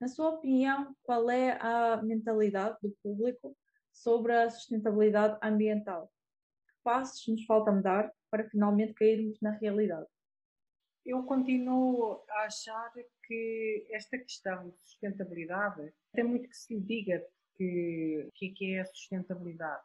na 0.00 0.08
sua 0.08 0.30
opinião, 0.30 0.94
qual 1.02 1.30
é 1.30 1.58
a 1.60 2.02
mentalidade 2.02 2.76
do 2.82 2.90
público 3.02 3.56
sobre 3.92 4.32
a 4.32 4.50
sustentabilidade 4.50 5.38
ambiental? 5.42 6.12
Que 6.68 6.74
passos 6.84 7.26
nos 7.26 7.44
falta 7.44 7.72
dar 7.72 8.12
para 8.30 8.48
finalmente 8.48 8.94
cairmos 8.94 9.40
na 9.40 9.50
realidade? 9.50 10.06
Eu 11.06 11.22
continuo 11.22 12.24
a 12.28 12.46
achar 12.46 12.92
que 13.24 13.86
esta 13.92 14.18
questão 14.18 14.70
de 14.70 14.76
sustentabilidade 14.82 15.92
tem 16.12 16.24
muito 16.24 16.48
que 16.48 16.56
se 16.56 16.74
lhe 16.74 16.80
diga 16.80 17.24
que, 17.56 18.28
que, 18.34 18.46
é 18.46 18.50
que 18.52 18.74
é 18.74 18.80
a 18.80 18.86
sustentabilidade. 18.86 19.84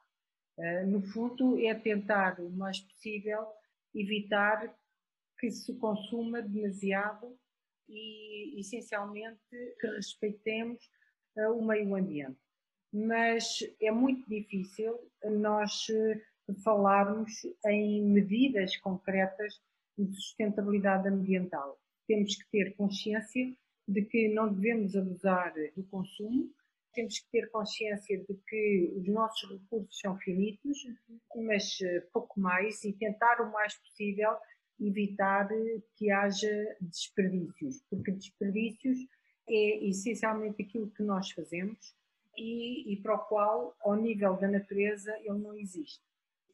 Uh, 0.57 0.88
no 0.88 1.03
fundo, 1.03 1.63
é 1.63 1.75
tentar 1.75 2.39
o 2.39 2.49
mais 2.49 2.79
possível 2.79 3.45
evitar 3.93 4.75
que 5.39 5.51
se 5.51 5.75
consuma 5.77 6.41
demasiado 6.41 7.38
e, 7.88 8.60
essencialmente, 8.60 9.39
que 9.79 9.88
respeitemos 9.88 10.84
uh, 11.38 11.51
o 11.51 11.63
meio 11.63 11.95
ambiente. 11.95 12.39
Mas 12.91 13.60
é 13.79 13.91
muito 13.91 14.27
difícil 14.27 14.99
nós 15.23 15.88
uh, 15.89 16.53
falarmos 16.63 17.31
em 17.67 18.03
medidas 18.03 18.75
concretas 18.77 19.62
de 20.05 20.15
sustentabilidade 20.15 21.07
ambiental. 21.07 21.79
Temos 22.07 22.35
que 22.35 22.49
ter 22.51 22.75
consciência 22.75 23.53
de 23.87 24.01
que 24.03 24.29
não 24.29 24.53
devemos 24.53 24.95
abusar 24.95 25.53
do 25.75 25.83
consumo, 25.83 26.49
temos 26.93 27.19
que 27.19 27.31
ter 27.31 27.49
consciência 27.49 28.17
de 28.17 28.33
que 28.47 28.93
os 28.97 29.07
nossos 29.07 29.49
recursos 29.49 29.99
são 29.99 30.17
finitos, 30.17 30.77
mas 31.35 31.79
eh, 31.81 32.01
pouco 32.11 32.39
mais, 32.39 32.83
e 32.83 32.91
tentar 32.93 33.41
o 33.41 33.51
mais 33.51 33.77
possível 33.77 34.35
evitar 34.79 35.47
que 35.95 36.11
haja 36.11 36.77
desperdícios, 36.81 37.81
porque 37.89 38.11
desperdícios 38.11 38.97
é 39.47 39.85
essencialmente 39.87 40.63
aquilo 40.63 40.91
que 40.91 41.03
nós 41.03 41.31
fazemos 41.31 41.95
e, 42.37 42.93
e 42.93 42.97
para 42.97 43.15
o 43.15 43.19
qual, 43.19 43.75
ao 43.81 43.95
nível 43.95 44.35
da 44.37 44.47
natureza, 44.47 45.15
ele 45.19 45.39
não 45.39 45.53
existe. 45.53 46.01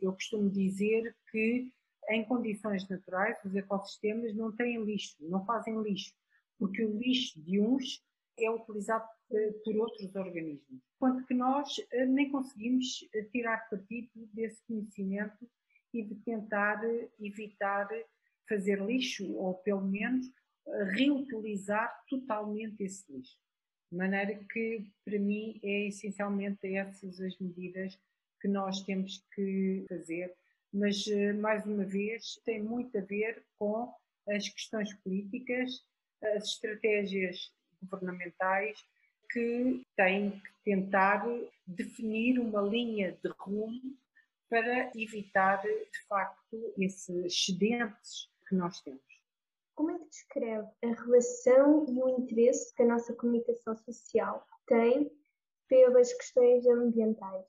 Eu 0.01 0.13
costumo 0.13 0.49
dizer 0.49 1.15
que, 1.31 1.71
em 2.09 2.23
condições 2.25 2.87
naturais, 2.87 3.37
os 3.43 3.55
ecossistemas 3.55 4.35
não 4.35 4.51
têm 4.51 4.83
lixo, 4.83 5.15
não 5.19 5.45
fazem 5.45 5.81
lixo, 5.81 6.13
porque 6.57 6.83
o 6.83 6.97
lixo 6.97 7.39
de 7.41 7.59
uns 7.59 8.03
é 8.37 8.49
utilizado 8.49 9.07
eh, 9.31 9.51
por 9.63 9.75
outros 9.75 10.15
organismos. 10.15 10.81
Enquanto 10.95 11.25
que 11.25 11.33
nós 11.33 11.75
eh, 11.91 12.05
nem 12.05 12.31
conseguimos 12.31 13.07
eh, 13.13 13.23
tirar 13.23 13.67
partido 13.69 14.09
desse 14.33 14.63
conhecimento 14.65 15.49
e 15.93 16.03
de 16.03 16.15
tentar 16.15 16.81
evitar 17.19 17.89
fazer 18.47 18.81
lixo, 18.81 19.33
ou 19.33 19.55
pelo 19.55 19.81
menos 19.81 20.29
reutilizar 20.93 22.03
totalmente 22.09 22.83
esse 22.83 23.11
lixo. 23.11 23.37
De 23.89 23.97
maneira 23.97 24.35
que, 24.51 24.85
para 25.05 25.17
mim, 25.17 25.59
é 25.63 25.87
essencialmente 25.87 26.75
essas 26.75 27.19
as 27.21 27.37
medidas 27.39 27.97
que 28.41 28.47
nós 28.47 28.81
temos 28.81 29.25
que 29.33 29.85
fazer, 29.87 30.35
mas, 30.73 31.05
mais 31.39 31.65
uma 31.65 31.85
vez, 31.85 32.39
tem 32.45 32.61
muito 32.61 32.97
a 32.97 33.01
ver 33.01 33.43
com 33.57 33.93
as 34.27 34.49
questões 34.49 34.93
políticas, 34.95 35.83
as 36.21 36.45
estratégias 36.45 37.53
governamentais 37.81 38.77
que 39.31 39.85
têm 39.95 40.31
que 40.31 40.51
tentar 40.63 41.25
definir 41.65 42.39
uma 42.39 42.61
linha 42.61 43.17
de 43.23 43.29
rumo 43.39 43.97
para 44.49 44.91
evitar, 44.95 45.61
de 45.61 46.07
facto, 46.07 46.73
esses 46.77 47.09
excedentes 47.09 48.29
que 48.47 48.55
nós 48.55 48.79
temos. 48.81 49.01
Como 49.75 49.91
é 49.91 49.99
que 49.99 50.09
descreve 50.09 50.67
a 50.83 51.03
relação 51.03 51.85
e 51.87 52.01
o 52.01 52.09
interesse 52.09 52.73
que 52.73 52.83
a 52.83 52.87
nossa 52.87 53.13
comunicação 53.13 53.75
social 53.77 54.45
tem 54.65 55.11
pelas 55.67 56.11
questões 56.13 56.65
ambientais? 56.65 57.45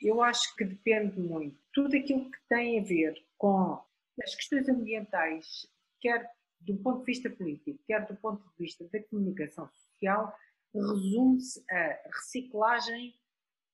Eu 0.00 0.22
acho 0.22 0.56
que 0.56 0.64
depende 0.64 1.20
muito. 1.20 1.58
Tudo 1.78 1.96
aquilo 1.96 2.28
que 2.28 2.38
tem 2.48 2.80
a 2.80 2.82
ver 2.82 3.24
com 3.38 3.80
as 4.20 4.34
questões 4.34 4.68
ambientais, 4.68 5.64
quer 6.00 6.28
do 6.60 6.76
ponto 6.78 6.98
de 6.98 7.04
vista 7.04 7.30
político, 7.30 7.78
quer 7.86 8.04
do 8.04 8.16
ponto 8.16 8.42
de 8.42 8.52
vista 8.58 8.84
da 8.92 9.00
comunicação 9.04 9.68
social, 9.68 10.36
resume-se 10.74 11.64
a 11.70 12.00
reciclagem 12.12 13.14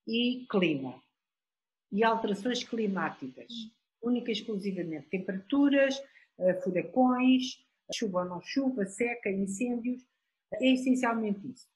e 0.06 0.46
clima 0.50 1.02
e 1.90 2.04
alterações 2.04 2.62
climáticas, 2.62 3.50
única 4.02 4.30
e 4.30 4.34
exclusivamente 4.34 5.08
temperaturas, 5.08 5.98
eh, 6.40 6.60
furacões, 6.60 7.64
chuva 7.90 8.18
ou 8.18 8.28
não 8.28 8.42
chuva, 8.42 8.84
seca, 8.84 9.30
incêndios, 9.30 10.06
é 10.52 10.74
essencialmente 10.74 11.50
isso. 11.50 11.66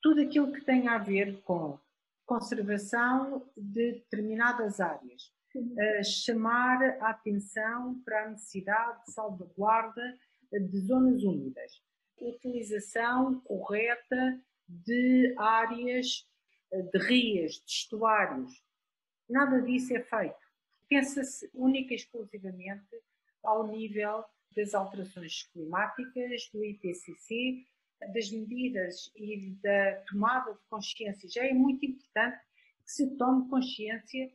Tudo 0.00 0.20
aquilo 0.20 0.52
que 0.52 0.60
tem 0.60 0.86
a 0.86 0.98
ver 0.98 1.42
com 1.42 1.80
conservação 2.24 3.50
de 3.56 3.94
determinadas 3.94 4.78
áreas, 4.78 5.36
uh, 5.54 6.04
chamar 6.04 6.82
a 7.00 7.10
atenção 7.10 8.00
para 8.04 8.24
a 8.24 8.30
necessidade 8.30 9.04
de 9.04 9.12
salvaguarda 9.12 10.18
de 10.52 10.80
zonas 10.80 11.22
úmidas, 11.22 11.82
utilização 12.20 13.40
correta 13.40 14.40
de 14.66 15.34
áreas 15.38 16.26
de 16.72 16.98
rias, 16.98 17.54
de 17.54 17.70
estuários. 17.70 18.62
Nada 19.28 19.60
disso 19.60 19.94
é 19.94 20.02
feito. 20.02 20.36
Pensa-se 20.88 21.50
única 21.52 21.92
e 21.92 21.96
exclusivamente 21.96 22.96
ao 23.42 23.66
nível 23.66 24.24
das 24.56 24.74
alterações 24.74 25.44
climáticas, 25.52 26.48
do 26.52 26.64
IPCC, 26.64 27.64
das 28.12 28.30
medidas 28.30 29.10
e 29.16 29.50
da 29.62 29.96
tomada 30.08 30.52
de 30.52 30.60
consciência. 30.70 31.28
Já 31.28 31.44
é 31.44 31.52
muito 31.52 31.84
importante 31.84 32.38
que 32.84 32.90
se 32.90 33.16
tome 33.16 33.48
consciência 33.48 34.32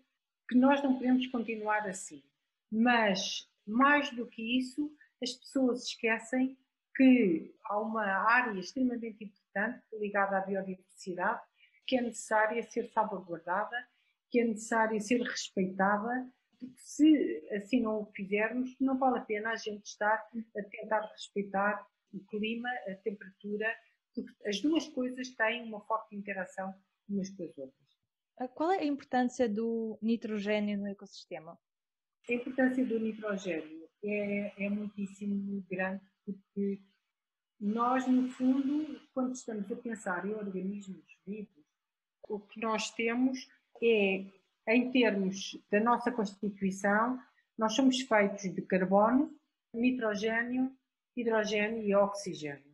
que 0.54 0.60
nós 0.60 0.84
não 0.84 0.94
podemos 0.94 1.26
continuar 1.28 1.88
assim. 1.88 2.24
Mas, 2.72 3.50
mais 3.66 4.12
do 4.12 4.28
que 4.28 4.60
isso, 4.60 4.96
as 5.22 5.32
pessoas 5.34 5.84
esquecem 5.84 6.56
que 6.96 7.56
há 7.66 7.80
uma 7.80 8.06
área 8.06 8.60
extremamente 8.60 9.24
importante 9.24 9.84
ligada 9.94 10.38
à 10.38 10.42
biodiversidade 10.42 11.42
que 11.88 11.98
é 11.98 12.02
necessária 12.02 12.62
ser 12.62 12.88
salvaguardada, 12.92 13.76
que 14.30 14.39
é 14.39 14.46
necessária 14.46 15.00
ser 15.02 15.22
respeitada, 15.22 16.32
porque 16.60 16.72
se 16.78 17.48
assim 17.52 17.82
não 17.82 18.02
o 18.02 18.06
fizermos, 18.06 18.78
não 18.80 18.98
vale 18.98 19.18
a 19.18 19.22
pena 19.22 19.50
a 19.50 19.56
gente 19.56 19.86
estar 19.86 20.24
a 20.56 20.63
tentar 20.63 21.02
respeitar 21.12 21.86
o 22.13 22.20
clima, 22.28 22.70
a 22.88 22.96
temperatura, 22.98 23.68
porque 24.13 24.32
as 24.48 24.62
duas 24.62 24.88
coisas 24.88 25.30
têm 25.32 25.63
uma 25.63 25.82
forte 25.82 26.16
interação 26.16 26.74
umas 27.10 27.30
com 27.32 27.44
as 27.44 27.58
outras. 27.58 27.83
Qual 28.56 28.72
é 28.72 28.80
a 28.80 28.86
importância 28.86 29.48
do 29.48 29.98
nitrogênio 30.02 30.78
no 30.78 30.88
ecossistema? 30.88 31.58
A 32.30 32.34
importância 32.34 32.86
do 32.86 33.00
nitrogênio 33.00 33.88
é, 34.04 34.65
é 34.65 34.69
muitíssimo 34.69 35.63
grande 35.69 36.04
porque 36.26 36.80
nós, 37.60 38.08
no 38.08 38.30
fundo, 38.30 39.00
quando 39.13 39.34
estamos 39.34 39.72
a 39.72 39.76
pensar 39.76 40.26
em 40.26 40.34
organismos 40.34 41.06
vivos, 41.26 41.63
o 42.28 42.39
que 42.39 42.60
nós 42.60 42.91
temos 42.91 43.48
é, 43.82 44.26
em 44.67 44.91
termos 44.91 45.58
da 45.69 45.80
nossa 45.80 46.12
constituição, 46.12 47.19
nós 47.58 47.74
somos 47.74 48.02
feitos 48.02 48.54
de 48.54 48.62
carbono, 48.63 49.34
nitrogênio, 49.74 50.76
hidrogênio 51.15 51.84
e 51.84 51.96
oxigênio. 51.96 52.74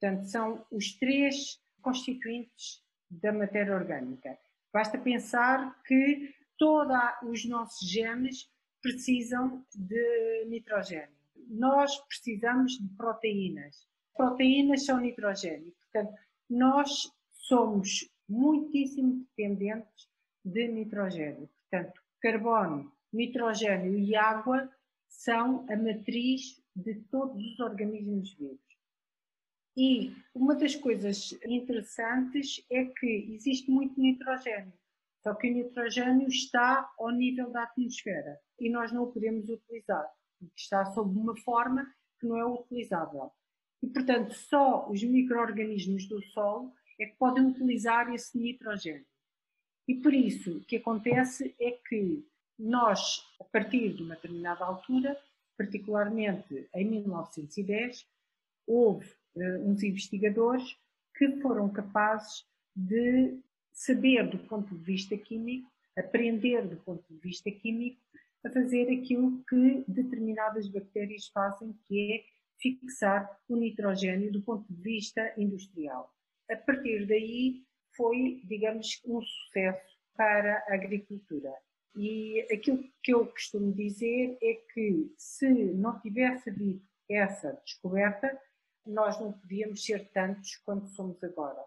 Portanto, 0.00 0.24
são 0.24 0.66
os 0.70 0.92
três 0.94 1.60
constituintes 1.80 2.82
da 3.10 3.32
matéria 3.32 3.74
orgânica. 3.74 4.38
Basta 4.72 4.98
pensar 4.98 5.82
que 5.82 6.34
todos 6.58 6.96
os 7.22 7.44
nossos 7.44 7.88
genes 7.88 8.50
precisam 8.80 9.64
de 9.74 10.46
nitrogênio. 10.48 11.14
Nós 11.48 11.98
precisamos 12.06 12.78
de 12.78 12.88
proteínas. 12.96 13.86
Proteínas 14.16 14.84
são 14.84 14.98
nitrogênio. 14.98 15.72
Portanto, 15.82 16.18
nós 16.48 17.10
somos 17.32 18.08
muitíssimo 18.28 19.26
dependentes 19.36 20.08
de 20.44 20.68
nitrogênio. 20.68 21.48
Portanto, 21.70 22.00
carbono, 22.20 22.92
nitrogênio 23.12 23.98
e 23.98 24.16
água 24.16 24.70
são 25.08 25.66
a 25.68 25.76
matriz 25.76 26.62
de 26.74 26.94
todos 27.10 27.44
os 27.44 27.60
organismos 27.60 28.32
vivos. 28.34 28.71
E 29.76 30.14
uma 30.34 30.54
das 30.54 30.74
coisas 30.74 31.32
interessantes 31.46 32.64
é 32.70 32.84
que 32.84 33.34
existe 33.34 33.70
muito 33.70 33.98
nitrogênio. 34.00 34.72
Só 35.22 35.34
que 35.34 35.48
o 35.48 35.54
nitrogênio 35.54 36.28
está 36.28 36.90
ao 36.98 37.10
nível 37.10 37.50
da 37.50 37.62
atmosfera 37.62 38.38
e 38.58 38.68
nós 38.68 38.92
não 38.92 39.04
o 39.04 39.12
podemos 39.12 39.48
utilizar. 39.48 40.06
Está 40.56 40.84
sob 40.92 41.16
uma 41.16 41.36
forma 41.36 41.86
que 42.18 42.26
não 42.26 42.36
é 42.36 42.44
utilizável. 42.44 43.30
E, 43.82 43.86
portanto, 43.86 44.34
só 44.34 44.88
os 44.90 45.02
micro-organismos 45.02 46.06
do 46.06 46.22
solo 46.26 46.72
é 47.00 47.06
que 47.06 47.16
podem 47.16 47.46
utilizar 47.46 48.12
esse 48.12 48.36
nitrogênio. 48.36 49.06
E 49.88 49.94
por 49.94 50.12
isso, 50.12 50.58
o 50.58 50.64
que 50.64 50.76
acontece 50.76 51.54
é 51.58 51.72
que 51.72 52.24
nós, 52.58 53.26
a 53.40 53.44
partir 53.44 53.94
de 53.94 54.02
uma 54.02 54.14
determinada 54.14 54.64
altura, 54.64 55.18
particularmente 55.56 56.68
em 56.74 56.84
1910, 56.84 58.06
houve 58.66 59.12
uns 59.36 59.82
investigadores 59.82 60.76
que 61.16 61.40
foram 61.40 61.68
capazes 61.68 62.44
de 62.74 63.38
saber 63.72 64.28
do 64.28 64.38
ponto 64.38 64.74
de 64.74 64.84
vista 64.84 65.16
químico, 65.16 65.70
aprender 65.96 66.66
do 66.66 66.76
ponto 66.76 67.04
de 67.08 67.18
vista 67.18 67.50
químico, 67.50 68.00
a 68.44 68.50
fazer 68.50 68.90
aquilo 68.90 69.42
que 69.44 69.84
determinadas 69.86 70.68
bactérias 70.68 71.28
fazem, 71.28 71.74
que 71.86 72.12
é 72.12 72.24
fixar 72.60 73.38
o 73.48 73.56
nitrogênio 73.56 74.32
do 74.32 74.42
ponto 74.42 74.64
de 74.72 74.82
vista 74.82 75.32
industrial. 75.36 76.12
A 76.50 76.56
partir 76.56 77.06
daí 77.06 77.62
foi, 77.96 78.40
digamos, 78.44 79.00
um 79.04 79.20
sucesso 79.20 79.98
para 80.16 80.64
a 80.68 80.74
agricultura. 80.74 81.52
E 81.94 82.40
aquilo 82.52 82.84
que 83.02 83.12
eu 83.12 83.26
costumo 83.26 83.72
dizer 83.72 84.38
é 84.42 84.54
que 84.72 85.12
se 85.16 85.48
não 85.48 86.00
tivesse 86.00 86.50
havido 86.50 86.82
essa 87.08 87.52
descoberta, 87.64 88.38
nós 88.86 89.18
não 89.20 89.32
podíamos 89.32 89.84
ser 89.84 90.08
tantos 90.10 90.56
quanto 90.56 90.88
somos 90.88 91.22
agora. 91.22 91.62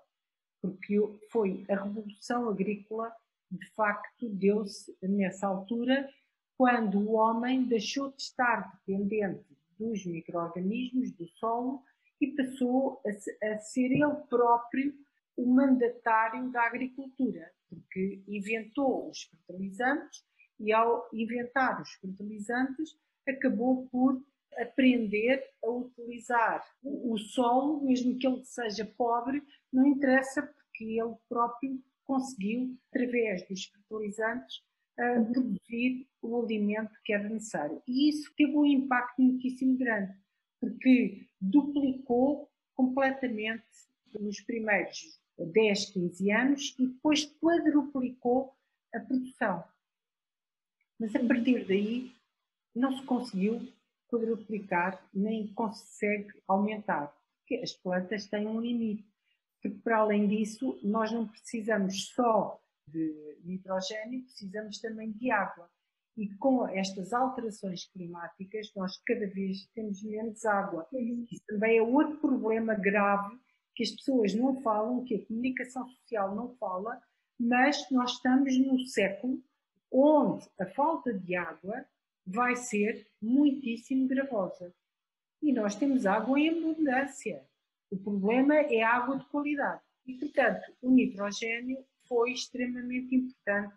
Porque 0.62 1.00
foi 1.32 1.66
a 1.70 1.84
revolução 1.84 2.50
agrícola, 2.50 3.14
de 3.52 3.66
facto, 3.74 4.30
deu-se 4.30 4.98
nessa 5.02 5.48
altura, 5.48 6.10
quando 6.58 7.00
o 7.00 7.14
homem 7.14 7.64
deixou 7.64 8.12
de 8.12 8.22
estar 8.24 8.82
dependente 8.86 9.46
dos 9.78 10.06
micro-organismos, 10.06 11.12
do 11.12 11.28
solo, 11.28 11.84
e 12.20 12.28
passou 12.28 13.02
a, 13.06 13.48
a 13.48 13.58
ser 13.60 13.92
ele 13.92 14.16
próprio 14.30 14.94
o 15.38 15.46
mandatário 15.46 16.50
da 16.50 16.64
agricultura, 16.64 17.52
porque 17.70 18.24
inventou 18.28 19.10
os 19.10 19.24
fertilizantes 19.24 20.24
e, 20.60 20.72
ao 20.72 21.10
inventar 21.14 21.82
os 21.82 21.92
fertilizantes, 21.96 22.98
acabou 23.28 23.88
por 23.88 24.22
aprender 24.58 25.44
a 25.64 25.70
utilizar 25.70 26.66
o 26.84 27.18
solo, 27.18 27.84
mesmo 27.84 28.18
que 28.18 28.28
ele 28.28 28.44
seja 28.44 28.86
pobre, 28.98 29.44
não 29.72 29.86
interessa, 29.86 30.42
porque 30.42 30.84
ele 30.84 31.16
próprio 31.28 31.84
conseguiu, 32.06 32.78
através 32.90 33.48
dos 33.48 33.66
fertilizantes, 33.66 34.64
produzir 34.96 36.08
o 36.22 36.42
alimento 36.42 36.98
que 37.04 37.14
era 37.14 37.28
necessário. 37.28 37.82
E 37.88 38.10
isso 38.10 38.34
teve 38.36 38.56
um 38.56 38.66
impacto 38.66 39.22
muitíssimo 39.22 39.78
grande, 39.78 40.14
porque 40.60 41.28
duplicou 41.40 42.50
completamente 42.74 43.66
nos 44.20 44.40
primeiros 44.42 45.20
10, 45.38 45.90
15 45.92 46.32
anos 46.32 46.76
e 46.80 46.88
depois 46.88 47.26
quadruplicou 47.42 48.56
a 48.94 49.00
produção. 49.00 49.64
Mas 50.98 51.14
a 51.14 51.20
partir 51.20 51.66
daí 51.68 52.16
não 52.74 52.98
se 52.98 53.04
conseguiu 53.06 53.68
quadruplicar 54.08 55.04
nem 55.14 55.48
consegue 55.54 56.32
aumentar, 56.48 57.14
porque 57.40 57.56
as 57.64 57.74
plantas 57.74 58.28
têm 58.28 58.48
um 58.48 58.60
limite. 58.60 59.06
Porque 59.62 59.78
para 59.80 59.98
além 59.98 60.28
disso, 60.28 60.80
nós 60.84 61.12
não 61.12 61.28
precisamos 61.28 62.10
só 62.10 62.60
de 62.88 63.38
nitrogênio, 63.44 64.24
precisamos 64.24 64.80
também 64.80 65.12
de 65.12 65.32
água. 65.32 65.70
E 66.18 66.30
com 66.36 66.66
estas 66.68 67.12
alterações 67.12 67.86
climáticas, 67.86 68.72
nós 68.76 68.98
cada 69.06 69.28
vez 69.28 69.68
temos 69.74 70.02
menos 70.04 70.46
água. 70.46 70.88
Isso 70.94 71.44
também 71.48 71.78
é 71.78 71.82
outro 71.82 72.18
problema 72.18 72.74
grave 72.74 73.38
que 73.76 73.84
as 73.84 73.92
pessoas 73.92 74.34
não 74.34 74.62
falam, 74.62 75.04
que 75.04 75.16
a 75.16 75.26
comunicação 75.26 75.86
social 75.90 76.34
não 76.34 76.56
fala, 76.56 77.02
mas 77.38 77.90
nós 77.92 78.12
estamos 78.14 78.58
num 78.58 78.86
século 78.86 79.44
onde 79.92 80.48
a 80.60 80.66
falta 80.68 81.14
de 81.14 81.36
água 81.36 81.86
vai 82.26 82.56
ser 82.56 83.08
muitíssimo 83.22 84.08
gravosa. 84.08 84.74
E 85.42 85.52
nós 85.54 85.76
temos 85.76 86.06
água 86.06 86.40
em 86.40 86.50
abundância. 86.50 87.46
O 87.92 87.98
problema 87.98 88.56
é 88.56 88.82
a 88.82 88.96
água 88.96 89.18
de 89.18 89.26
qualidade. 89.26 89.82
E, 90.06 90.14
portanto, 90.16 90.74
o 90.82 90.90
nitrogênio 90.92 91.86
foi 92.08 92.32
extremamente 92.32 93.16
importante 93.16 93.76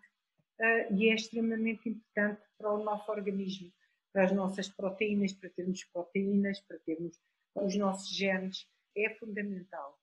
uh, 0.59 0.93
e 0.95 1.09
é 1.09 1.15
extremamente 1.15 1.89
importante 1.89 2.41
para 2.57 2.73
o 2.73 2.83
nosso 2.83 3.11
organismo, 3.11 3.71
para 4.11 4.25
as 4.25 4.31
nossas 4.31 4.69
proteínas, 4.69 5.33
para 5.33 5.49
termos 5.49 5.83
proteínas, 5.85 6.59
para 6.61 6.79
termos 6.79 7.19
os 7.55 7.75
nossos 7.75 8.15
genes 8.15 8.67
é 8.95 9.09
fundamental. 9.15 9.97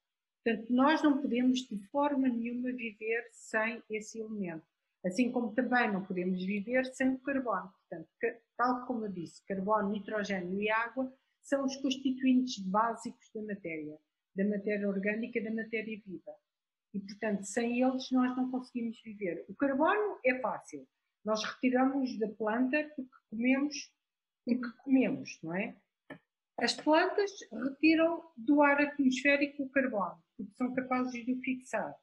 Portanto, 0.44 0.72
nós 0.72 1.02
não 1.02 1.20
podemos 1.20 1.60
de 1.60 1.78
forma 1.88 2.28
nenhuma 2.28 2.72
viver 2.72 3.26
sem 3.32 3.82
esse 3.90 4.20
elemento. 4.20 4.66
Assim 5.06 5.30
como 5.30 5.54
também 5.54 5.92
não 5.92 6.04
podemos 6.04 6.44
viver 6.44 6.84
sem 6.86 7.14
o 7.14 7.18
carbono. 7.20 7.72
Portanto, 7.72 8.08
tal 8.56 8.84
como 8.86 9.06
eu 9.06 9.12
disse, 9.12 9.44
carbono, 9.46 9.90
nitrogênio 9.90 10.60
e 10.60 10.68
água 10.68 11.12
são 11.40 11.64
os 11.64 11.76
constituintes 11.76 12.58
básicos 12.58 13.30
da 13.32 13.40
matéria, 13.42 13.96
da 14.34 14.44
matéria 14.44 14.88
orgânica, 14.88 15.40
da 15.40 15.52
matéria 15.52 16.00
viva. 16.04 16.34
E, 16.92 16.98
portanto, 16.98 17.44
sem 17.44 17.80
eles 17.80 18.10
nós 18.10 18.36
não 18.36 18.50
conseguimos 18.50 19.00
viver. 19.02 19.44
O 19.48 19.54
carbono 19.54 20.18
é 20.24 20.40
fácil. 20.40 20.84
Nós 21.24 21.44
retiramos 21.44 22.18
da 22.18 22.28
planta 22.28 22.90
porque 22.96 23.16
comemos 23.30 23.92
o 24.44 24.60
que 24.60 24.72
comemos, 24.82 25.38
não 25.42 25.54
é? 25.54 25.76
As 26.58 26.72
plantas 26.72 27.30
retiram 27.52 28.24
do 28.36 28.62
ar 28.62 28.80
atmosférico 28.80 29.64
o 29.64 29.68
carbono, 29.68 30.20
porque 30.36 30.54
são 30.54 30.74
capazes 30.74 31.24
de 31.24 31.32
o 31.32 31.40
fixar. 31.42 31.94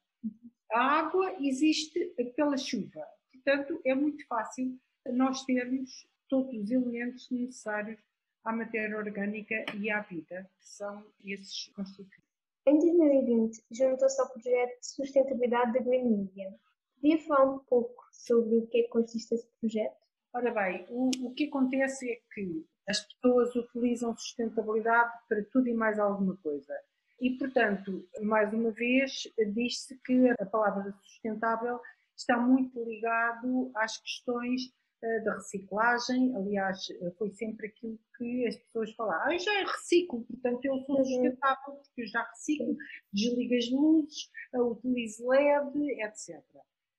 A 0.71 0.99
água 0.99 1.35
existe 1.39 2.13
pela 2.35 2.57
chuva, 2.57 3.05
portanto, 3.31 3.79
é 3.85 3.93
muito 3.93 4.25
fácil 4.27 4.79
nós 5.11 5.43
termos 5.43 6.07
todos 6.27 6.53
os 6.53 6.71
elementos 6.71 7.29
necessários 7.29 7.99
à 8.43 8.51
matéria 8.51 8.97
orgânica 8.97 9.65
e 9.79 9.89
à 9.89 10.01
vida, 10.01 10.49
que 10.59 10.67
são 10.67 11.05
esses 11.23 11.67
constituintes. 11.75 12.23
Em 12.65 12.79
2020, 12.79 13.61
juntou-se 13.71 14.21
ao 14.21 14.29
projeto 14.29 14.79
de 14.79 14.87
sustentabilidade 14.87 15.73
da 15.73 15.79
Green 15.79 16.09
Media. 16.09 16.53
Podia 16.95 17.19
falar 17.19 17.55
um 17.55 17.59
pouco 17.59 18.03
sobre 18.11 18.55
o 18.55 18.67
que 18.67 18.79
é 18.79 18.83
que 18.83 18.89
consiste 18.89 19.35
esse 19.35 19.47
projeto? 19.59 19.97
Ora 20.33 20.51
bem, 20.51 20.85
o, 20.89 21.11
o 21.27 21.33
que 21.33 21.47
acontece 21.47 22.09
é 22.09 22.19
que 22.33 22.65
as 22.87 23.01
pessoas 23.01 23.55
utilizam 23.55 24.15
sustentabilidade 24.17 25.11
para 25.27 25.43
tudo 25.51 25.67
e 25.67 25.73
mais 25.73 25.99
alguma 25.99 26.35
coisa. 26.37 26.73
E, 27.19 27.37
portanto, 27.37 28.07
mais 28.21 28.53
uma 28.53 28.71
vez, 28.71 29.23
diz-se 29.53 29.97
que 30.05 30.29
a 30.39 30.45
palavra 30.45 30.93
sustentável 31.03 31.79
está 32.15 32.37
muito 32.37 32.83
ligado 32.83 33.71
às 33.75 33.97
questões 33.97 34.63
uh, 35.01 35.23
da 35.23 35.35
reciclagem. 35.35 36.35
Aliás, 36.35 36.79
foi 37.17 37.29
sempre 37.31 37.67
aquilo 37.67 37.99
que 38.17 38.47
as 38.47 38.55
pessoas 38.57 38.91
falaram. 38.93 39.29
Ah, 39.29 39.33
eu 39.33 39.39
já 39.39 39.51
reciclo, 39.61 40.25
portanto 40.25 40.65
eu 40.65 40.79
sou 40.81 40.97
uhum. 40.97 41.05
sustentável 41.05 41.73
porque 41.75 42.01
eu 42.01 42.07
já 42.07 42.23
reciclo, 42.23 42.77
desligo 43.11 43.55
as 43.55 43.71
luzes, 43.71 44.29
utilizo 44.53 45.27
LED, 45.27 46.01
etc. 46.01 46.43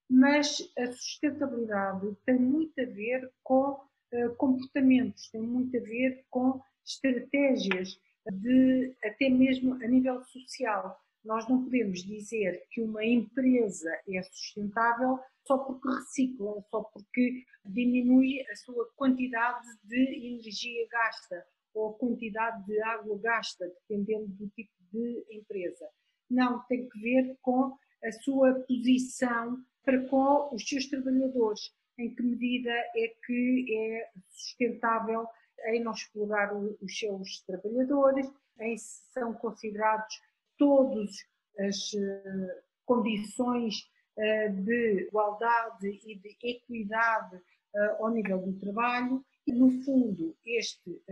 Mas 0.08 0.58
a 0.78 0.86
sustentabilidade 0.92 2.16
tem 2.26 2.38
muito 2.38 2.78
a 2.80 2.84
ver 2.84 3.32
com 3.42 3.80
eh, 4.12 4.28
comportamentos, 4.36 5.28
tem 5.30 5.40
muito 5.40 5.76
a 5.76 5.80
ver 5.80 6.24
com 6.30 6.60
estratégias 6.84 7.98
de 8.30 8.96
até 9.04 9.28
mesmo 9.28 9.74
a 9.74 9.86
nível 9.86 10.22
social. 10.24 11.00
Nós 11.24 11.48
não 11.48 11.64
podemos 11.64 12.02
dizer 12.02 12.64
que 12.70 12.82
uma 12.82 13.04
empresa 13.04 13.90
é 14.08 14.22
sustentável 14.22 15.18
só 15.46 15.58
porque 15.58 15.88
recicla, 15.88 16.62
só 16.70 16.82
porque 16.82 17.44
diminui 17.64 18.40
a 18.50 18.56
sua 18.56 18.86
quantidade 18.96 19.66
de 19.84 20.26
energia 20.26 20.86
gasta 20.90 21.46
ou 21.74 21.90
a 21.90 21.98
quantidade 21.98 22.64
de 22.66 22.80
água 22.82 23.18
gasta, 23.18 23.66
dependendo 23.66 24.28
do 24.28 24.48
tipo 24.50 24.72
de 24.92 25.24
empresa. 25.30 25.88
Não, 26.30 26.62
tem 26.66 26.88
que 26.88 27.00
ver 27.00 27.36
com 27.42 27.76
a 28.02 28.12
sua 28.12 28.54
posição 28.66 29.58
para 29.82 30.06
com 30.08 30.54
os 30.54 30.66
seus 30.66 30.86
trabalhadores 30.86 31.72
em 31.98 32.14
que 32.14 32.22
medida 32.22 32.70
é 32.70 33.14
que 33.24 33.66
é 33.76 34.10
sustentável 34.30 35.26
em 35.66 35.82
não 35.82 35.92
explorar 35.92 36.54
os 36.54 36.98
seus 36.98 37.40
trabalhadores, 37.46 38.30
em 38.60 38.76
se 38.76 39.12
são 39.12 39.32
considerados 39.34 40.20
todas 40.58 41.10
as 41.58 41.94
eh, 41.94 42.62
condições 42.84 43.88
eh, 44.16 44.48
de 44.48 45.06
igualdade 45.08 45.88
e 45.88 46.16
de 46.16 46.36
equidade 46.42 47.40
eh, 47.74 47.96
ao 47.98 48.10
nível 48.10 48.38
do 48.38 48.58
trabalho. 48.60 49.24
E, 49.46 49.52
no 49.52 49.70
fundo, 49.82 50.34
este 50.44 51.02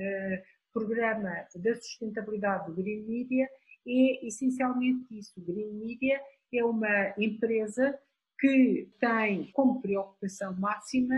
programa 0.73 1.47
da 1.55 1.75
sustentabilidade 1.75 2.67
do 2.67 2.75
Green 2.75 3.03
Media 3.03 3.47
é 3.87 4.27
essencialmente 4.27 5.07
isso. 5.11 5.39
O 5.39 5.45
Green 5.45 5.71
Media 5.75 6.19
é 6.51 6.65
uma 6.65 7.15
empresa 7.19 7.99
que 8.41 8.89
tem 8.99 9.53
como 9.53 9.83
preocupação 9.83 10.55
máxima 10.59 11.15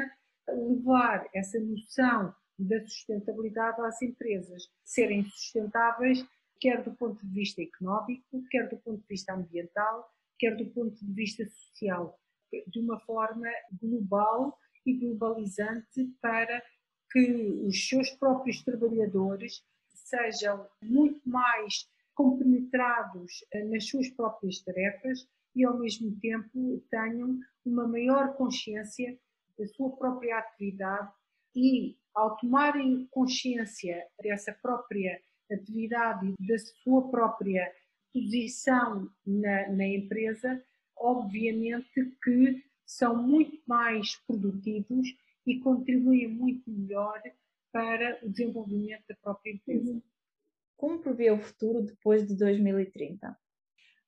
levar 0.49 1.24
essa 1.32 1.59
noção 1.61 2.35
da 2.59 2.80
sustentabilidade 2.80 3.80
às 3.80 4.00
empresas, 4.02 4.68
serem 4.84 5.24
sustentáveis, 5.24 6.24
quer 6.61 6.82
do 6.82 6.94
ponto 6.94 7.24
de 7.26 7.32
vista 7.32 7.62
económico, 7.62 8.42
quer 8.50 8.68
do 8.68 8.76
ponto 8.78 9.00
de 9.00 9.09
vista 9.09 9.34
ambiental, 9.34 10.09
quer 10.38 10.57
do 10.57 10.66
ponto 10.66 11.05
de 11.05 11.12
vista 11.12 11.44
social, 11.46 12.18
de 12.66 12.80
uma 12.80 12.98
forma 13.00 13.48
global 13.80 14.59
e 14.86 14.92
globalizante 14.94 16.07
para 16.20 16.62
que 17.11 17.62
os 17.66 17.88
seus 17.88 18.11
próprios 18.11 18.62
trabalhadores 18.62 19.64
sejam 19.92 20.66
muito 20.82 21.20
mais 21.28 21.88
compenetrados 22.14 23.44
eh, 23.52 23.64
nas 23.64 23.86
suas 23.86 24.09
próprias 24.11 24.61
tarefas 24.61 25.28
e, 25.55 25.64
ao 25.64 25.78
mesmo 25.78 26.16
tempo, 26.20 26.82
tenham 26.90 27.38
uma 27.64 27.86
maior 27.86 28.34
consciência 28.36 29.18
da 29.59 29.66
sua 29.66 29.96
própria 29.96 30.38
atividade 30.38 31.12
e, 31.55 31.96
ao 32.14 32.36
tomarem 32.36 33.07
consciência 33.11 34.07
dessa 34.22 34.52
própria 34.52 35.20
atividade 35.50 36.34
e 36.38 36.46
da 36.46 36.59
sua 36.59 37.11
própria 37.11 37.72
posição 38.12 39.11
na, 39.26 39.68
na 39.70 39.86
empresa, 39.86 40.62
obviamente 40.96 42.16
que 42.22 42.62
são 42.86 43.16
muito 43.16 43.61
mais 43.66 44.16
produtivos 44.26 45.09
e 45.46 45.59
contribuem 45.61 46.28
muito 46.28 46.70
melhor 46.70 47.20
para 47.72 48.18
o 48.22 48.28
desenvolvimento 48.28 49.02
da 49.09 49.16
própria 49.16 49.52
empresa. 49.52 49.90
Uhum. 49.90 50.02
Como 50.76 51.00
prevê 51.00 51.30
o 51.30 51.38
futuro 51.38 51.82
depois 51.82 52.26
de 52.26 52.36
2030? 52.36 53.36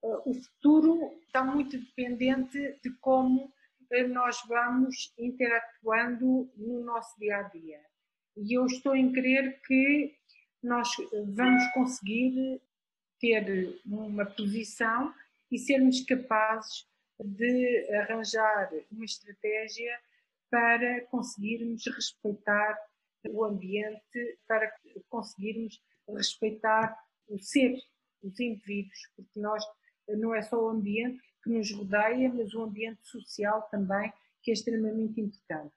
O 0.02 0.34
futuro 0.34 1.18
está 1.26 1.42
muito 1.42 1.76
dependente 1.78 2.78
de 2.82 2.90
como 3.00 3.52
nós 4.08 4.40
vamos 4.46 5.12
interatuando 5.18 6.50
no 6.56 6.84
nosso 6.84 7.18
dia 7.18 7.38
a 7.38 7.42
dia. 7.42 7.80
E 8.36 8.56
eu 8.56 8.66
estou 8.66 8.94
em 8.94 9.12
crer 9.12 9.60
que 9.62 10.14
nós 10.62 10.88
vamos 11.34 11.64
conseguir 11.72 12.60
ter 13.20 13.80
uma 13.86 14.26
posição 14.26 15.14
e 15.50 15.58
sermos 15.58 16.00
capazes 16.02 16.86
de 17.18 17.88
arranjar 17.94 18.70
uma 18.90 19.04
estratégia 19.04 19.98
para 20.50 21.00
conseguirmos 21.06 21.84
respeitar 21.86 22.78
o 23.28 23.44
ambiente, 23.44 24.38
para 24.46 24.70
conseguirmos 25.08 25.80
respeitar 26.08 26.96
o 27.28 27.38
ser, 27.38 27.78
os 28.22 28.38
indivíduos, 28.38 28.98
porque 29.16 29.40
nós 29.40 29.64
não 30.08 30.34
é 30.34 30.42
só 30.42 30.62
o 30.62 30.68
ambiente 30.68 31.22
que 31.46 31.50
nos 31.50 31.70
rodeia, 31.70 32.28
mas 32.34 32.52
o 32.54 32.62
ambiente 32.62 33.06
social 33.06 33.62
também, 33.70 34.12
que 34.42 34.50
é 34.50 34.54
extremamente 34.54 35.20
importante. 35.20 35.72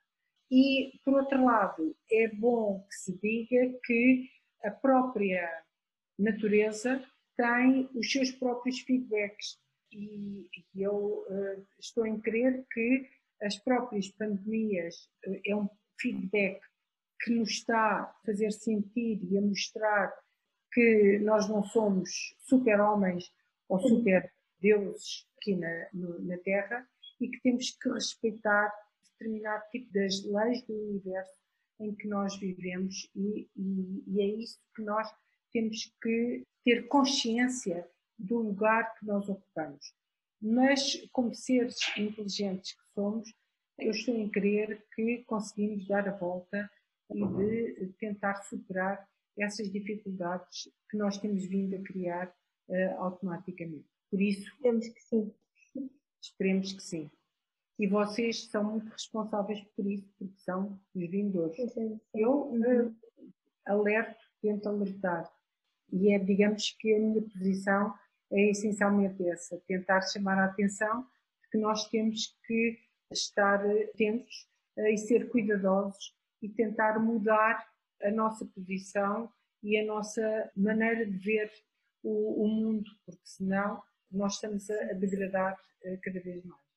E, 0.51 0.99
por 1.05 1.13
outro 1.13 1.45
lado, 1.45 1.95
é 2.11 2.27
bom 2.27 2.83
que 2.89 2.95
se 2.95 3.19
diga 3.19 3.79
que 3.85 4.27
a 4.63 4.71
própria 4.71 5.47
natureza 6.17 7.05
tem 7.37 7.87
os 7.93 8.11
seus 8.11 8.31
próprios 8.31 8.79
feedbacks. 8.79 9.59
E, 9.91 10.49
eu 10.75 11.23
uh, 11.29 11.67
estou 11.79 12.05
em 12.05 12.19
crer 12.19 12.65
que 12.71 13.07
as 13.41 13.57
próprias 13.57 14.09
pandemias 14.09 15.07
uh, 15.27 15.39
é 15.45 15.55
um 15.55 15.69
feedback 15.99 16.59
que 17.21 17.31
nos 17.31 17.49
está 17.51 18.01
a 18.01 18.15
fazer 18.25 18.51
sentir 18.51 19.19
e 19.31 19.37
a 19.37 19.41
mostrar 19.41 20.13
que 20.73 21.19
nós 21.19 21.47
não 21.47 21.63
somos 21.63 22.35
super-homens 22.39 23.31
ou 23.67 23.79
super-deuses 23.79 25.28
aqui 25.39 25.55
na, 25.55 25.87
no, 25.93 26.19
na 26.21 26.37
Terra 26.37 26.87
e 27.19 27.29
que 27.29 27.41
temos 27.41 27.71
que 27.71 27.89
respeitar 27.89 28.73
determinado 29.11 29.63
tipo 29.71 29.91
das 29.93 30.23
leis 30.23 30.61
do 30.63 30.73
universo 30.73 31.33
em 31.79 31.95
que 31.95 32.07
nós 32.07 32.37
vivemos 32.37 33.09
e, 33.15 33.49
e, 33.55 34.03
e 34.07 34.21
é 34.21 34.25
isso 34.25 34.59
que 34.75 34.81
nós 34.81 35.09
temos 35.51 35.91
que 36.01 36.43
ter 36.63 36.87
consciência 36.87 37.89
do 38.17 38.39
lugar 38.39 38.93
que 38.95 39.05
nós 39.05 39.27
ocupamos. 39.29 39.93
Mas, 40.41 41.07
como 41.11 41.33
seres 41.33 41.77
inteligentes 41.97 42.73
que 42.73 42.93
somos, 42.93 43.33
eu 43.77 43.91
estou 43.91 44.15
em 44.15 44.29
crer 44.29 44.85
que 44.93 45.23
conseguimos 45.25 45.87
dar 45.87 46.07
a 46.07 46.11
volta 46.11 46.69
e 47.09 47.25
de 47.25 47.93
tentar 47.97 48.35
superar 48.43 49.07
essas 49.37 49.71
dificuldades 49.71 50.69
que 50.89 50.97
nós 50.97 51.17
temos 51.17 51.45
vindo 51.45 51.75
a 51.75 51.81
criar 51.81 52.27
uh, 52.67 53.01
automaticamente. 53.01 53.87
Por 54.09 54.21
isso, 54.21 54.41
esperemos 54.47 54.87
que 54.87 55.01
sim. 55.01 55.33
Esperemos 56.21 56.73
que 56.73 56.83
sim. 56.83 57.11
E 57.79 57.87
vocês 57.87 58.45
são 58.47 58.63
muito 58.63 58.89
responsáveis 58.89 59.61
por 59.75 59.85
isso, 59.85 60.05
porque 60.17 60.37
são 60.39 60.79
os 60.93 61.09
vindores. 61.09 61.57
Eu 62.13 62.51
uh, 62.51 62.95
alerto, 63.65 64.19
tento 64.41 64.67
alertar. 64.67 65.31
E 65.91 66.13
é, 66.13 66.19
digamos 66.19 66.75
que 66.77 66.93
a 66.93 66.99
minha 66.99 67.21
posição 67.21 67.93
é 68.31 68.49
essencialmente 68.49 69.25
essa: 69.27 69.61
tentar 69.65 70.01
chamar 70.01 70.37
a 70.39 70.45
atenção 70.45 71.03
de 71.03 71.49
que 71.51 71.57
nós 71.57 71.87
temos 71.89 72.37
que 72.45 72.77
estar 73.11 73.65
atentos 73.65 74.49
uh, 74.77 74.87
e 74.87 74.97
ser 74.97 75.29
cuidadosos 75.29 76.13
e 76.41 76.49
tentar 76.49 76.99
mudar 76.99 77.65
a 78.01 78.11
nossa 78.11 78.45
posição 78.45 79.31
e 79.63 79.77
a 79.77 79.85
nossa 79.85 80.51
maneira 80.55 81.05
de 81.05 81.17
ver 81.17 81.51
o, 82.03 82.43
o 82.43 82.47
mundo, 82.47 82.89
porque 83.05 83.21
senão 83.23 83.81
nós 84.11 84.35
estamos 84.35 84.69
a, 84.69 84.91
a 84.91 84.93
degradar 84.93 85.53
uh, 85.53 85.99
cada 86.01 86.19
vez 86.19 86.43
mais. 86.43 86.69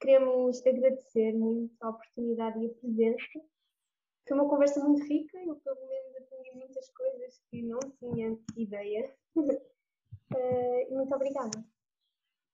Queremos 0.00 0.66
agradecer 0.66 1.32
muito 1.32 1.72
a 1.80 1.90
oportunidade 1.90 2.58
e 2.58 2.66
a 2.66 2.74
presença. 2.74 3.40
Foi 4.26 4.36
uma 4.36 4.48
conversa 4.48 4.82
muito 4.82 5.04
rica, 5.06 5.38
eu 5.38 5.54
pelo 5.56 5.88
menos 5.88 6.16
aprendi 6.16 6.56
muitas 6.56 6.88
coisas 6.90 7.40
que 7.48 7.62
não 7.62 7.78
tinha 7.98 8.36
ideia. 8.56 9.14
uh, 9.36 10.94
muito 10.94 11.14
obrigada. 11.14 11.64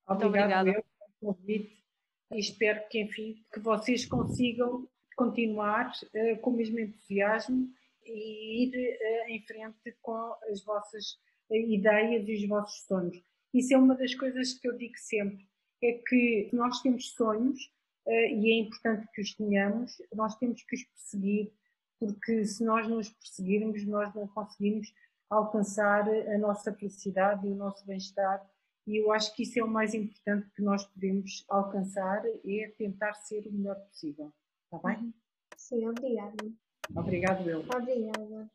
Obrigada 0.07 0.65
pelo 0.65 0.85
convite 1.21 1.83
e 2.31 2.39
espero 2.39 2.87
que, 2.89 3.01
enfim, 3.01 3.43
que 3.53 3.61
vocês 3.61 4.05
consigam 4.05 4.87
continuar 5.17 5.91
uh, 5.91 6.41
com 6.41 6.51
o 6.51 6.55
mesmo 6.55 6.79
entusiasmo 6.79 7.67
e 8.05 8.65
ir 8.65 8.75
uh, 8.77 9.31
em 9.31 9.41
frente 9.43 9.97
com 10.03 10.35
as 10.51 10.63
vossas 10.63 11.19
ideias 11.51 12.29
e 12.29 12.35
os 12.35 12.47
vossos 12.47 12.85
sonhos. 12.87 13.28
Isso 13.53 13.75
é 13.75 13.79
uma 13.79 13.95
das 13.95 14.15
coisas 14.15 14.55
que 14.55 14.69
eu 14.69 14.77
digo 14.77 14.97
sempre, 14.97 15.47
é 15.83 15.93
que 15.93 16.51
nós 16.53 16.81
temos 16.83 17.11
sonhos 17.13 17.71
e 18.07 18.53
é 18.53 18.59
importante 18.59 19.07
que 19.13 19.21
os 19.21 19.35
tenhamos, 19.35 20.01
nós 20.15 20.37
temos 20.37 20.63
que 20.63 20.77
os 20.77 20.85
perseguir, 20.85 21.53
porque 22.01 22.45
se 22.45 22.65
nós 22.65 22.89
não 22.89 22.99
os 22.99 23.09
perseguirmos, 23.09 23.85
nós 23.85 24.15
não 24.15 24.27
conseguimos 24.29 24.93
alcançar 25.29 26.09
a 26.09 26.39
nossa 26.39 26.73
felicidade 26.73 27.47
e 27.47 27.51
o 27.51 27.57
nosso 27.57 27.87
bem-estar. 27.87 28.45
E 28.87 28.97
eu 28.97 29.13
acho 29.13 29.35
que 29.35 29.43
isso 29.43 29.59
é 29.59 29.63
o 29.63 29.69
mais 29.69 29.93
importante 29.93 30.49
que 30.57 30.63
nós 30.63 30.87
podemos 30.87 31.45
alcançar, 31.49 32.25
é 32.27 32.69
tentar 32.79 33.13
ser 33.15 33.47
o 33.47 33.53
melhor 33.53 33.77
possível. 33.77 34.33
Está 34.65 34.89
bem? 34.89 35.13
Sim, 35.57 35.87
obrigada. 35.87 36.51
Obrigado, 36.97 37.51
eu. 37.51 37.61
Obrigada. 37.61 38.51